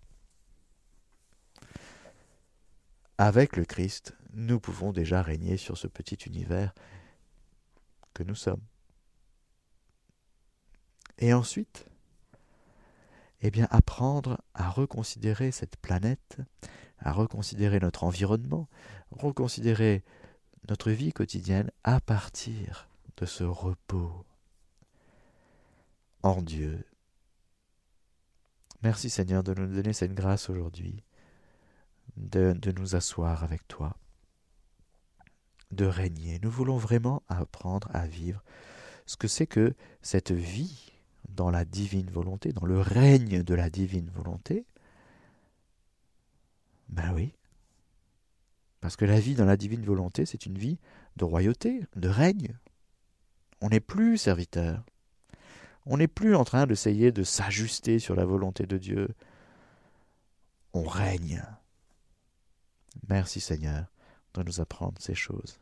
avec 3.20 3.58
le 3.58 3.66
Christ, 3.66 4.16
nous 4.34 4.62
pouvons 4.62 4.94
déjà 4.94 5.22
régner 5.22 5.58
sur 5.58 5.78
ce 5.78 5.88
petit 5.88 6.16
univers 6.26 6.74
que 8.14 8.24
nous 8.24 8.34
sommes. 8.34 8.62
Et 11.18 11.34
ensuite, 11.34 11.86
eh 13.42 13.52
bien, 13.52 13.68
apprendre 13.72 14.42
à 14.54 14.70
reconsidérer 14.70 15.52
cette 15.52 15.76
planète, 15.76 16.38
à 16.98 17.12
reconsidérer 17.12 17.82
notre 17.82 18.06
environnement, 18.06 18.70
reconsidérer 19.12 20.06
notre 20.70 20.92
vie 20.92 21.12
quotidienne 21.12 21.72
à 21.84 22.00
partir 22.00 22.88
de 23.18 23.26
ce 23.26 23.44
repos 23.44 24.26
en 26.22 26.42
Dieu. 26.42 26.86
Merci 28.84 29.10
Seigneur 29.10 29.44
de 29.44 29.54
nous 29.54 29.68
donner 29.68 29.94
cette 29.94 30.14
grâce 30.14 30.50
aujourd'hui, 30.50 31.04
de, 32.18 32.56
nous 32.78 32.96
asseoir 32.96 33.44
avec 33.44 33.68
toi, 33.68 33.98
de 35.72 35.86
régner. 35.86 36.40
Nous 36.44 36.52
voulons 36.52 36.78
vraiment 36.78 37.24
apprendre 37.28 37.90
à 37.94 38.06
vivre 38.06 38.44
ce 39.06 39.18
que 39.18 39.28
c'est 39.28 39.48
que 39.48 39.74
cette 40.02 40.32
vie 40.32 40.92
dans 41.30 41.50
la 41.50 41.66
divine 41.66 42.10
volonté, 42.12 42.54
dans 42.54 42.66
le 42.66 42.80
règne 42.80 43.44
de 43.44 43.54
la 43.56 43.70
divine 43.70 44.10
volonté. 44.12 44.66
Ben 46.90 47.12
oui. 47.14 47.34
Parce 48.82 48.96
que 48.96 49.06
la 49.06 49.20
vie 49.20 49.36
dans 49.36 49.46
la 49.46 49.58
divine 49.58 49.84
volonté, 49.84 50.26
c'est 50.26 50.46
une 50.46 50.58
vie 50.58 50.80
de 51.18 51.26
royauté, 51.26 51.84
de 51.96 52.10
règne. 52.10 52.58
On 53.62 53.70
n'est 53.70 53.80
plus 53.80 54.18
serviteur. 54.18 54.84
On 55.86 55.98
n'est 55.98 56.08
plus 56.08 56.36
en 56.36 56.46
train 56.46 56.66
d'essayer 56.66 57.12
de 57.12 57.24
s'ajuster 57.24 58.00
sur 58.00 58.16
la 58.16 58.26
volonté 58.26 58.66
de 58.66 58.78
Dieu. 58.78 59.10
On 60.74 60.84
règne. 60.84 61.44
Merci 63.08 63.40
Seigneur 63.40 63.86
de 64.34 64.44
nous 64.44 64.62
apprendre 64.62 65.02
ces 65.02 65.16
choses. 65.16 65.60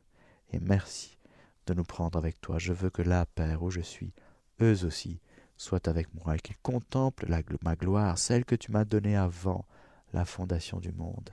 Et 0.51 0.59
merci 0.59 1.17
de 1.65 1.73
nous 1.73 1.83
prendre 1.83 2.17
avec 2.17 2.39
toi. 2.41 2.59
Je 2.59 2.73
veux 2.73 2.89
que 2.89 3.01
là, 3.01 3.25
Père, 3.25 3.63
où 3.63 3.69
je 3.69 3.81
suis, 3.81 4.13
eux 4.61 4.85
aussi, 4.85 5.19
soient 5.57 5.89
avec 5.89 6.13
moi 6.13 6.35
et 6.35 6.39
qu'ils 6.39 6.57
contemplent 6.57 7.27
ma 7.61 7.75
gloire, 7.75 8.17
celle 8.17 8.45
que 8.45 8.55
tu 8.55 8.71
m'as 8.71 8.85
donnée 8.85 9.15
avant 9.15 9.65
la 10.13 10.25
fondation 10.25 10.79
du 10.79 10.91
monde. 10.91 11.31